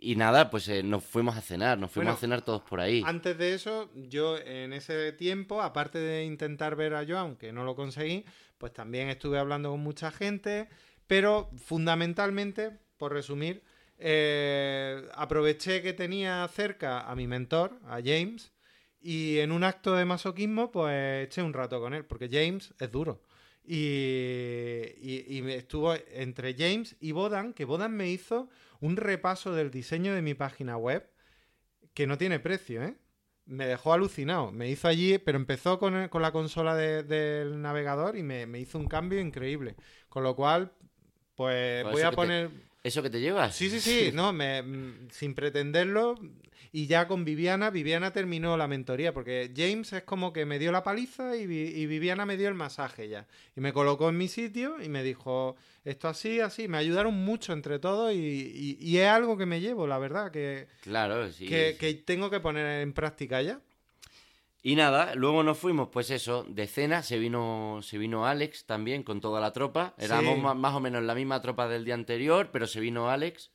y 0.00 0.14
nada, 0.14 0.48
pues 0.48 0.68
eh, 0.68 0.82
nos 0.82 1.04
fuimos 1.04 1.36
a 1.36 1.40
cenar, 1.40 1.76
nos 1.76 1.90
fuimos 1.90 2.14
a 2.14 2.16
cenar 2.18 2.42
todos 2.42 2.62
por 2.62 2.80
ahí. 2.80 3.02
Antes 3.04 3.36
de 3.36 3.54
eso, 3.54 3.90
yo 3.94 4.38
en 4.38 4.72
ese 4.72 5.12
tiempo, 5.12 5.60
aparte 5.60 5.98
de 5.98 6.24
intentar 6.24 6.76
ver 6.76 6.94
a 6.94 7.04
Joan, 7.06 7.36
que 7.36 7.52
no 7.52 7.64
lo 7.64 7.74
conseguí, 7.74 8.24
pues 8.58 8.72
también 8.72 9.08
estuve 9.08 9.38
hablando 9.38 9.70
con 9.70 9.80
mucha 9.80 10.12
gente, 10.12 10.68
pero 11.08 11.50
fundamentalmente, 11.56 12.70
por 12.96 13.12
resumir, 13.12 13.64
eh, 13.98 15.08
aproveché 15.14 15.82
que 15.82 15.92
tenía 15.92 16.46
cerca 16.48 17.00
a 17.00 17.16
mi 17.16 17.26
mentor, 17.26 17.80
a 17.86 17.96
James, 17.96 18.52
y 19.00 19.38
en 19.38 19.50
un 19.50 19.64
acto 19.64 19.94
de 19.94 20.04
masoquismo, 20.04 20.70
pues 20.70 21.26
eché 21.26 21.42
un 21.42 21.52
rato 21.52 21.80
con 21.80 21.92
él, 21.92 22.04
porque 22.04 22.28
James 22.30 22.72
es 22.78 22.90
duro. 22.90 23.22
Y, 23.64 23.74
y, 25.00 25.24
y 25.28 25.50
estuvo 25.50 25.94
entre 26.12 26.54
James 26.54 26.96
y 27.00 27.12
Bodan, 27.12 27.52
que 27.52 27.64
Bodan 27.64 27.94
me 27.94 28.08
hizo 28.10 28.48
un 28.80 28.96
repaso 28.96 29.52
del 29.52 29.70
diseño 29.70 30.14
de 30.14 30.22
mi 30.22 30.34
página 30.34 30.76
web 30.76 31.10
que 31.94 32.06
no 32.06 32.18
tiene 32.18 32.38
precio, 32.38 32.82
¿eh? 32.82 32.96
Me 33.44 33.66
dejó 33.66 33.92
alucinado. 33.92 34.52
Me 34.52 34.68
hizo 34.68 34.88
allí, 34.88 35.18
pero 35.18 35.38
empezó 35.38 35.78
con, 35.78 36.10
la 36.12 36.32
consola 36.32 36.76
del 36.76 37.62
navegador 37.62 38.16
y 38.16 38.22
me, 38.22 38.46
hizo 38.58 38.78
un 38.78 38.86
cambio 38.86 39.20
increíble. 39.20 39.74
Con 40.08 40.22
lo 40.22 40.36
cual, 40.36 40.72
pues, 41.34 41.82
pues 41.82 41.92
voy 41.92 42.02
a 42.02 42.12
poner... 42.12 42.67
¿Eso 42.88 43.02
que 43.02 43.10
te 43.10 43.20
llevas? 43.20 43.54
Sí, 43.54 43.68
sí, 43.68 43.80
sí. 43.80 44.10
No, 44.14 44.32
me, 44.32 44.64
sin 45.10 45.34
pretenderlo, 45.34 46.18
y 46.72 46.86
ya 46.86 47.06
con 47.06 47.24
Viviana, 47.24 47.70
Viviana 47.70 48.12
terminó 48.12 48.56
la 48.56 48.66
mentoría, 48.66 49.12
porque 49.12 49.52
James 49.54 49.92
es 49.92 50.02
como 50.04 50.32
que 50.32 50.46
me 50.46 50.58
dio 50.58 50.72
la 50.72 50.82
paliza 50.82 51.36
y, 51.36 51.46
Viviana 51.46 52.24
me 52.24 52.38
dio 52.38 52.48
el 52.48 52.54
masaje 52.54 53.08
ya. 53.08 53.26
Y 53.56 53.60
me 53.60 53.74
colocó 53.74 54.08
en 54.08 54.16
mi 54.16 54.28
sitio 54.28 54.82
y 54.82 54.88
me 54.88 55.02
dijo, 55.02 55.56
esto 55.84 56.08
así, 56.08 56.40
así. 56.40 56.66
Me 56.66 56.78
ayudaron 56.78 57.14
mucho 57.14 57.52
entre 57.52 57.78
todos 57.78 58.14
y, 58.14 58.98
es 58.98 59.06
algo 59.06 59.36
que 59.36 59.44
me 59.44 59.60
llevo, 59.60 59.86
la 59.86 59.98
verdad, 59.98 60.30
que, 60.30 60.68
claro, 60.80 61.30
sí, 61.30 61.46
que, 61.46 62.02
tengo 62.06 62.30
que 62.30 62.40
poner 62.40 62.82
en 62.82 62.94
práctica 62.94 63.42
ya. 63.42 63.60
Y 64.68 64.76
nada, 64.76 65.14
luego 65.14 65.42
nos 65.42 65.56
fuimos, 65.56 65.88
pues 65.88 66.10
eso, 66.10 66.44
de 66.46 66.66
cena, 66.66 67.02
se 67.02 67.18
vino, 67.18 67.78
se 67.80 67.96
vino 67.96 68.26
Alex 68.26 68.66
también 68.66 69.02
con 69.02 69.18
toda 69.18 69.40
la 69.40 69.50
tropa. 69.50 69.94
Éramos 69.96 70.54
más 70.54 70.74
o 70.74 70.78
menos 70.80 71.02
la 71.04 71.14
misma 71.14 71.40
tropa 71.40 71.66
del 71.68 71.86
día 71.86 71.94
anterior, 71.94 72.50
pero 72.52 72.66
se 72.66 72.78
vino 72.78 73.08
Alex. 73.08 73.50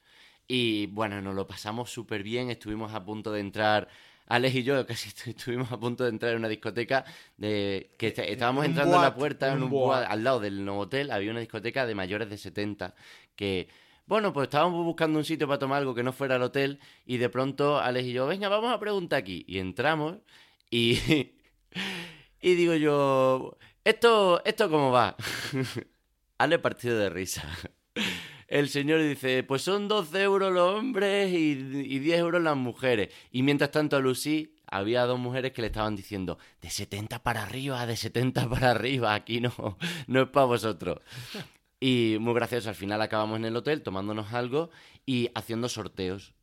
Y 0.48 0.88
bueno, 0.88 1.22
nos 1.22 1.36
lo 1.36 1.46
pasamos 1.46 1.92
súper 1.92 2.24
bien, 2.24 2.50
estuvimos 2.50 2.96
a 2.96 3.06
punto 3.06 3.32
de 3.32 3.42
entrar, 3.42 3.90
Alex 4.26 4.56
y 4.56 4.64
yo 4.64 4.84
casi 4.88 5.10
estuvimos 5.30 5.72
a 5.72 5.80
punto 5.80 6.04
de 6.04 6.10
entrar 6.10 6.32
en 6.32 6.40
una 6.40 6.50
discoteca, 6.50 7.06
de 7.38 7.92
que 8.00 8.08
estábamos 8.08 8.66
entrando 8.66 8.96
en 8.96 9.02
la 9.04 9.14
puerta, 9.14 9.54
en 9.54 9.62
un 9.62 9.94
al 9.94 10.24
lado 10.24 10.40
del 10.40 10.68
hotel 10.68 11.12
había 11.12 11.30
una 11.30 11.42
discoteca 11.42 11.86
de 11.86 11.94
mayores 11.94 12.28
de 12.28 12.40
70, 12.40 12.96
que... 13.36 13.70
Bueno, 14.06 14.34
pues 14.34 14.48
estábamos 14.48 14.84
buscando 14.84 15.18
un 15.18 15.24
sitio 15.24 15.48
para 15.48 15.60
tomar 15.60 15.78
algo 15.78 15.96
que 15.96 16.04
no 16.04 16.12
fuera 16.12 16.36
el 16.36 16.42
hotel 16.42 16.80
y 17.06 17.18
de 17.18 17.30
pronto 17.30 17.80
Alex 17.80 18.08
y 18.08 18.12
yo, 18.12 18.28
venga, 18.28 18.50
vamos 18.50 18.74
a 18.74 18.78
preguntar 18.78 19.20
aquí. 19.20 19.46
Y 19.48 19.60
entramos 19.60 20.18
y, 20.74 21.34
y 22.42 22.56
digo 22.56 22.74
yo, 22.76 23.58
¿esto, 23.84 24.44
esto 24.46 24.70
cómo 24.70 24.92
va? 24.92 25.16
Ale 26.38 26.60
partido 26.60 26.98
de 26.98 27.10
risa 27.10 27.48
el 28.54 28.70
señor 28.70 29.02
dice, 29.02 29.42
pues 29.42 29.64
son 29.64 29.88
12 29.88 30.22
euros 30.22 30.54
los 30.54 30.76
hombres 30.76 31.34
y, 31.34 31.56
10 31.56 32.20
euros 32.20 32.40
las 32.40 32.56
mujeres. 32.56 33.10
Y 33.32 33.42
mientras 33.42 33.72
tanto 33.72 33.98
a 33.98 34.00
Lucy 34.00 34.54
había 34.68 35.06
dos 35.06 35.18
mujeres 35.18 35.54
que 35.54 35.62
le 35.62 35.68
estaban 35.68 35.96
diciendo, 35.96 36.38
de 36.62 36.70
70 36.70 37.24
para 37.24 37.42
arriba, 37.42 37.88
de 37.88 37.98
70 37.98 38.48
para 38.48 38.70
arriba, 38.70 39.16
aquí 39.16 39.42
no, 39.42 39.80
no 40.06 40.22
es 40.22 40.28
para 40.30 40.46
vosotros. 40.46 41.00
Y 41.80 42.18
muy 42.20 42.36
gracioso, 42.36 42.70
al 42.70 42.76
final 42.76 43.02
acabamos 43.02 43.38
en 43.38 43.46
el 43.46 43.56
hotel 43.56 43.82
tomándonos 43.82 44.34
algo 44.34 44.70
y 45.04 45.32
haciendo 45.34 45.68
sorteos. 45.68 46.36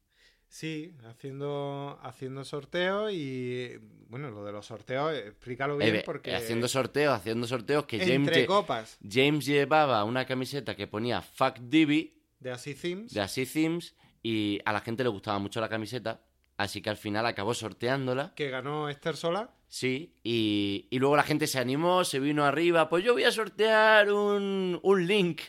Sí, 0.53 0.93
haciendo, 1.09 2.01
haciendo 2.03 2.45
sorteos 2.45 3.13
y 3.13 3.79
bueno, 4.09 4.33
lo 4.33 4.45
de 4.45 4.51
los 4.51 4.67
sorteos, 4.67 5.15
explícalo 5.15 5.77
bien 5.77 5.95
eh, 5.95 6.03
porque... 6.05 6.35
Haciendo 6.35 6.67
sorteos, 6.67 7.15
haciendo 7.15 7.47
sorteos 7.47 7.87
que 7.87 8.05
James... 8.05 8.47
copas. 8.49 8.99
James 9.09 9.47
llevaba 9.47 10.03
una 10.03 10.25
camiseta 10.27 10.75
que 10.75 10.89
ponía 10.89 11.23
Fuck 11.23 11.61
Divi. 11.61 12.21
De 12.41 12.51
Así 12.51 12.75
Themes. 12.75 13.15
De 13.15 13.21
Así 13.21 13.47
Themes 13.47 13.95
y 14.25 14.59
a 14.65 14.73
la 14.73 14.81
gente 14.81 15.05
le 15.05 15.11
gustaba 15.11 15.39
mucho 15.39 15.61
la 15.61 15.69
camiseta, 15.69 16.21
así 16.57 16.83
que 16.83 16.91
al 16.91 16.97
final 16.97 17.27
acabó 17.27 17.55
sorteándola. 17.55 18.35
Que 18.35 18.51
ganó 18.51 18.89
Esther 18.89 19.17
Sola. 19.17 19.55
Sí, 19.69 20.17
y, 20.25 20.89
y 20.91 20.99
luego 20.99 21.15
la 21.15 21.23
gente 21.23 21.47
se 21.47 21.61
animó, 21.61 22.03
se 22.03 22.19
vino 22.19 22.45
arriba, 22.45 22.89
pues 22.89 23.05
yo 23.05 23.13
voy 23.13 23.23
a 23.23 23.31
sortear 23.31 24.11
un, 24.11 24.81
un 24.83 25.07
link 25.07 25.43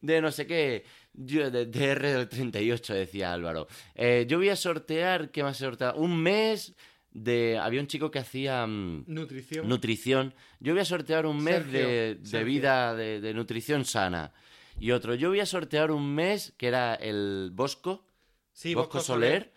de 0.00 0.20
no 0.20 0.30
sé 0.30 0.46
qué 0.46 0.84
yo, 1.14 1.50
de 1.50 1.66
DR 1.66 2.02
del 2.02 2.28
38, 2.28 2.94
decía 2.94 3.32
Álvaro. 3.32 3.66
Eh, 3.94 4.26
yo 4.28 4.38
voy 4.38 4.48
a 4.48 4.56
sortear, 4.56 5.30
¿qué 5.30 5.42
más 5.42 5.56
sortear? 5.56 5.94
Un 5.96 6.20
mes 6.20 6.74
de... 7.12 7.58
Había 7.58 7.80
un 7.80 7.86
chico 7.86 8.10
que 8.10 8.18
hacía... 8.18 8.66
Mm, 8.66 9.04
nutrición. 9.06 9.68
Nutrición. 9.68 10.34
Yo 10.60 10.72
voy 10.72 10.82
a 10.82 10.84
sortear 10.84 11.26
un 11.26 11.42
mes 11.42 11.70
de, 11.70 12.44
vida, 12.44 12.94
de, 12.94 13.34
nutrición 13.34 13.84
sana. 13.84 14.32
Y 14.78 14.90
otro, 14.90 15.14
yo 15.14 15.28
voy 15.28 15.40
a 15.40 15.46
sortear 15.46 15.90
un 15.90 16.14
mes 16.14 16.52
que 16.56 16.66
era 16.66 16.94
el 16.94 17.50
Bosco. 17.52 18.04
Sí, 18.52 18.74
Bosco, 18.74 19.00
Soler, 19.00 19.52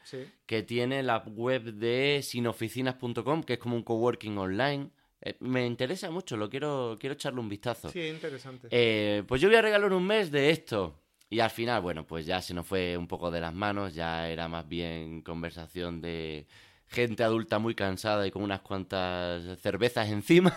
que 0.46 0.63
tiene 0.63 1.04
la 1.04 1.20
web 1.20 1.74
de 1.74 2.22
sinoficinas.com, 2.24 3.43
que 3.43 3.54
es 3.54 3.60
como 3.60 3.76
un 3.76 3.84
coworking 3.84 4.38
online. 4.38 4.89
Eh, 5.22 5.36
me 5.39 5.65
interesa 5.65 6.10
mucho, 6.10 6.38
lo 6.38 6.50
quiero, 6.50 6.98
quiero 7.00 7.13
echarle 7.13 7.39
un 7.39 7.50
vistazo. 7.50 7.89
Sí, 7.89 8.08
interesante. 8.08 8.67
Eh, 8.72 9.24
pues 9.28 9.41
yo 9.41 9.50
voy 9.50 9.58
a 9.58 9.62
regalar 9.62 9.93
un 9.93 10.06
mes 10.06 10.32
de 10.32 10.50
esto. 10.52 11.00
Y 11.30 11.40
al 11.40 11.50
final, 11.50 11.82
bueno, 11.82 12.06
pues 12.06 12.26
ya 12.26 12.42
se 12.42 12.54
nos 12.54 12.66
fue 12.66 12.96
un 12.98 13.08
poco 13.08 13.32
de 13.32 13.42
las 13.42 13.54
manos, 13.54 13.94
ya 13.94 14.30
era 14.30 14.48
más 14.48 14.68
bien 14.68 15.22
conversación 15.22 16.02
de 16.02 16.48
gente 16.88 17.24
adulta 17.24 17.60
muy 17.60 17.76
cansada 17.76 18.26
y 18.26 18.32
con 18.32 18.44
unas 18.44 18.62
cuantas 18.62 19.60
cervezas 19.60 20.10
encima. 20.10 20.54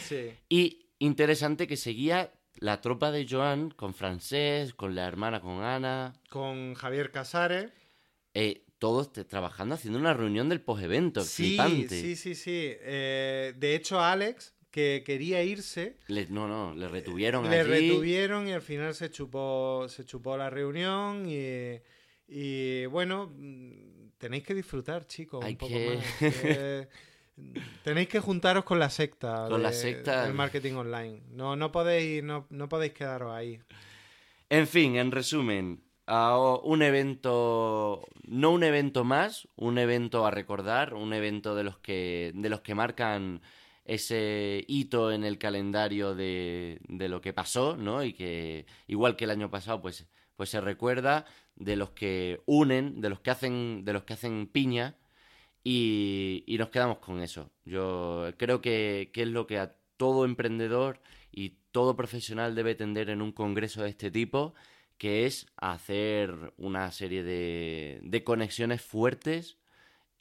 Sí. 0.00 0.32
Y 0.48 0.86
interesante 0.98 1.66
que 1.66 1.76
seguía 1.76 2.32
la 2.56 2.80
tropa 2.80 3.10
de 3.10 3.26
Joan 3.28 3.70
con 3.70 3.94
Francés, 3.94 4.74
con 4.74 4.94
la 4.94 5.06
hermana, 5.06 5.40
con 5.40 5.62
Ana. 5.62 6.14
Con 6.28 6.74
Javier 6.74 7.10
Casares. 7.10 7.70
Eh, 8.34 8.64
todos 8.78 9.12
trabajando, 9.12 9.74
haciendo 9.74 9.98
una 9.98 10.14
reunión 10.14 10.48
del 10.48 10.60
post-evento. 10.60 11.22
Sí, 11.22 11.58
sí, 11.88 12.16
sí, 12.16 12.34
sí. 12.34 12.72
Eh, 12.80 13.54
de 13.56 13.74
hecho, 13.74 14.00
Alex, 14.00 14.54
que 14.70 15.02
quería 15.04 15.42
irse. 15.42 15.96
no, 16.28 16.48
no, 16.48 16.74
le 16.74 16.88
retuvieron 16.88 17.48
Le 17.48 17.62
retuvieron 17.62 18.48
y 18.48 18.52
al 18.52 18.62
final 18.62 18.94
se 18.94 19.10
chupó, 19.10 19.86
se 19.88 20.04
chupó 20.04 20.36
la 20.36 20.50
reunión 20.50 21.28
y, 21.28 21.80
y 22.28 22.86
bueno, 22.86 23.32
tenéis 24.18 24.44
que 24.44 24.54
disfrutar, 24.54 25.06
chicos, 25.06 25.44
un 25.44 25.56
poco 25.56 25.74
más. 25.74 26.88
tenéis 27.84 28.08
que 28.08 28.20
juntaros 28.20 28.64
con 28.64 28.78
la 28.78 28.90
secta. 28.90 29.46
Con 29.48 29.62
la 29.62 29.72
secta. 29.72 30.24
Del 30.24 30.34
marketing 30.34 30.74
online. 30.74 31.22
No, 31.30 31.56
no, 31.56 31.72
podéis, 31.72 32.22
no, 32.22 32.46
no 32.50 32.68
podéis 32.68 32.92
quedaros 32.92 33.32
ahí. 33.32 33.60
En 34.50 34.66
fin, 34.66 34.96
en 34.96 35.10
resumen, 35.10 35.82
un 36.06 36.82
evento, 36.82 38.06
no 38.26 38.50
un 38.50 38.62
evento 38.62 39.04
más, 39.04 39.46
un 39.56 39.78
evento 39.78 40.26
a 40.26 40.30
recordar, 40.30 40.94
un 40.94 41.12
evento 41.12 41.54
de 41.54 41.64
los 41.64 41.78
que, 41.78 42.32
de 42.34 42.48
los 42.48 42.60
que 42.60 42.74
marcan 42.74 43.42
ese 43.88 44.64
hito 44.68 45.10
en 45.12 45.24
el 45.24 45.38
calendario 45.38 46.14
de, 46.14 46.80
de, 46.88 47.08
lo 47.08 47.20
que 47.20 47.32
pasó, 47.32 47.76
¿no? 47.76 48.04
Y 48.04 48.12
que, 48.12 48.66
igual 48.86 49.16
que 49.16 49.24
el 49.24 49.30
año 49.30 49.50
pasado, 49.50 49.80
pues, 49.82 50.06
pues 50.36 50.50
se 50.50 50.60
recuerda 50.60 51.26
de 51.56 51.76
los 51.76 51.90
que 51.90 52.40
unen, 52.46 53.00
de 53.00 53.10
los 53.10 53.20
que 53.20 53.30
hacen, 53.30 53.84
de 53.84 53.92
los 53.94 54.04
que 54.04 54.12
hacen 54.14 54.46
piña, 54.46 54.96
y, 55.64 56.56
nos 56.58 56.70
quedamos 56.70 56.98
con 56.98 57.20
eso. 57.20 57.50
Yo 57.64 58.30
creo 58.38 58.60
que, 58.60 59.10
que 59.12 59.22
es 59.22 59.28
lo 59.28 59.46
que 59.46 59.58
a 59.58 59.74
todo 59.96 60.24
emprendedor 60.24 61.00
y 61.32 61.58
todo 61.72 61.96
profesional 61.96 62.54
debe 62.54 62.74
tender 62.74 63.10
en 63.10 63.22
un 63.22 63.32
congreso 63.32 63.82
de 63.82 63.90
este 63.90 64.10
tipo, 64.10 64.54
que 64.98 65.26
es 65.26 65.46
hacer 65.56 66.54
una 66.58 66.90
serie 66.92 67.22
de, 67.22 68.00
de 68.02 68.24
conexiones 68.24 68.82
fuertes 68.82 69.58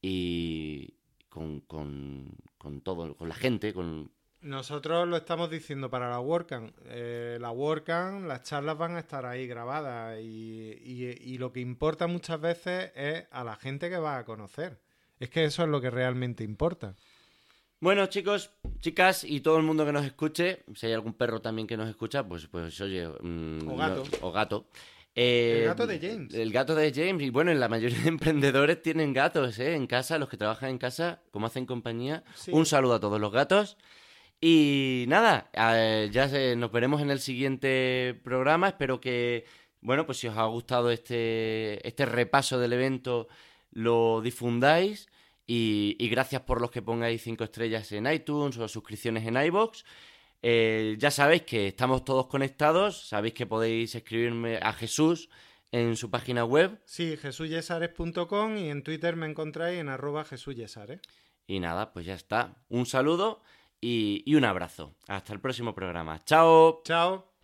y 0.01 0.96
con, 1.29 1.61
con, 1.61 2.35
con 2.57 2.81
todo, 2.81 3.15
con 3.15 3.29
la 3.29 3.35
gente, 3.35 3.73
con, 3.73 4.11
nosotros 4.41 5.07
lo 5.07 5.17
estamos 5.17 5.49
diciendo 5.49 5.89
para 5.89 6.09
la 6.09 6.19
WordCamp. 6.19 6.71
Eh, 6.85 7.37
la 7.41 7.51
WordCamp, 7.51 8.25
las 8.25 8.43
charlas 8.43 8.77
van 8.77 8.95
a 8.95 8.99
estar 8.99 9.25
ahí 9.25 9.47
grabadas 9.47 10.19
y, 10.21 10.73
y, 10.83 11.37
lo 11.37 11.51
que 11.51 11.59
importa 11.59 12.07
muchas 12.07 12.39
veces 12.39 12.91
es 12.95 13.25
a 13.31 13.43
la 13.43 13.55
gente 13.55 13.89
que 13.89 13.97
va 13.97 14.19
a 14.19 14.25
conocer. 14.25 14.79
Es 15.19 15.29
que 15.29 15.43
eso 15.43 15.63
es 15.63 15.69
lo 15.69 15.81
que 15.81 15.89
realmente 15.89 16.43
importa. 16.43 16.95
Bueno, 17.79 18.05
chicos, 18.07 18.51
chicas 18.79 19.23
y 19.23 19.41
todo 19.41 19.57
el 19.57 19.63
mundo 19.63 19.85
que 19.85 19.91
nos 19.91 20.05
escuche, 20.05 20.63
si 20.75 20.85
hay 20.85 20.93
algún 20.93 21.13
perro 21.13 21.41
también 21.41 21.67
que 21.67 21.77
nos 21.77 21.89
escucha, 21.89 22.27
pues, 22.27 22.47
pues 22.47 22.79
oye. 22.81 23.07
Mm, 23.07 23.67
o 23.67 23.75
gato. 23.75 24.03
o 24.21 24.31
gato. 24.31 24.65
El 25.17 25.65
gato 25.65 25.87
de 25.87 25.99
James. 25.99 26.33
El 26.33 26.51
gato 26.51 26.75
de 26.75 26.93
James. 26.93 27.25
Y 27.25 27.29
bueno, 27.29 27.53
la 27.53 27.67
mayoría 27.67 27.99
de 27.99 28.09
emprendedores 28.09 28.81
tienen 28.81 29.13
gatos, 29.13 29.57
¿eh? 29.59 29.75
En 29.75 29.87
casa, 29.87 30.17
los 30.17 30.29
que 30.29 30.37
trabajan 30.37 30.69
en 30.69 30.77
casa, 30.77 31.21
como 31.31 31.47
hacen 31.47 31.65
compañía. 31.65 32.23
Un 32.51 32.65
saludo 32.65 32.95
a 32.95 32.99
todos 32.99 33.19
los 33.19 33.31
gatos. 33.31 33.77
Y 34.39 35.05
nada, 35.07 35.49
ya 35.53 36.55
nos 36.55 36.71
veremos 36.71 37.01
en 37.01 37.09
el 37.09 37.19
siguiente 37.19 38.19
programa. 38.23 38.67
Espero 38.67 39.01
que, 39.01 39.45
bueno, 39.81 40.05
pues 40.05 40.19
si 40.19 40.27
os 40.27 40.37
ha 40.37 40.45
gustado 40.45 40.91
este, 40.91 41.85
este 41.87 42.05
repaso 42.05 42.59
del 42.59 42.73
evento, 42.73 43.27
lo 43.71 44.21
difundáis. 44.21 45.07
Y, 45.49 45.95
gracias 46.09 46.41
por 46.41 46.59
los 46.59 46.71
que 46.71 46.81
pongáis 46.81 47.23
cinco 47.23 47.45
estrellas 47.45 47.91
en 47.93 48.05
iTunes 48.11 48.57
o 48.57 48.67
suscripciones 48.67 49.25
en 49.25 49.37
iBox. 49.37 49.85
Eh, 50.41 50.95
ya 50.99 51.11
sabéis 51.11 51.43
que 51.43 51.67
estamos 51.67 52.05
todos 52.05 52.27
conectados. 52.27 53.07
Sabéis 53.07 53.33
que 53.33 53.45
podéis 53.45 53.95
escribirme 53.95 54.57
a 54.57 54.73
Jesús 54.73 55.29
en 55.71 55.95
su 55.95 56.09
página 56.09 56.45
web. 56.45 56.79
Sí, 56.85 57.17
jesuyesares.com 57.17 58.57
y 58.57 58.69
en 58.69 58.83
Twitter 58.83 59.15
me 59.15 59.27
encontráis 59.27 59.79
en 59.79 59.89
arroba 59.89 60.23
jesuyesares. 60.25 61.01
Y 61.47 61.59
nada, 61.59 61.93
pues 61.93 62.05
ya 62.05 62.13
está. 62.13 62.55
Un 62.69 62.85
saludo 62.85 63.41
y, 63.79 64.35
un 64.35 64.45
abrazo. 64.45 64.95
Hasta 65.07 65.33
el 65.33 65.39
próximo 65.39 65.73
programa. 65.73 66.23
Chao. 66.25 66.81
Chao. 66.83 67.36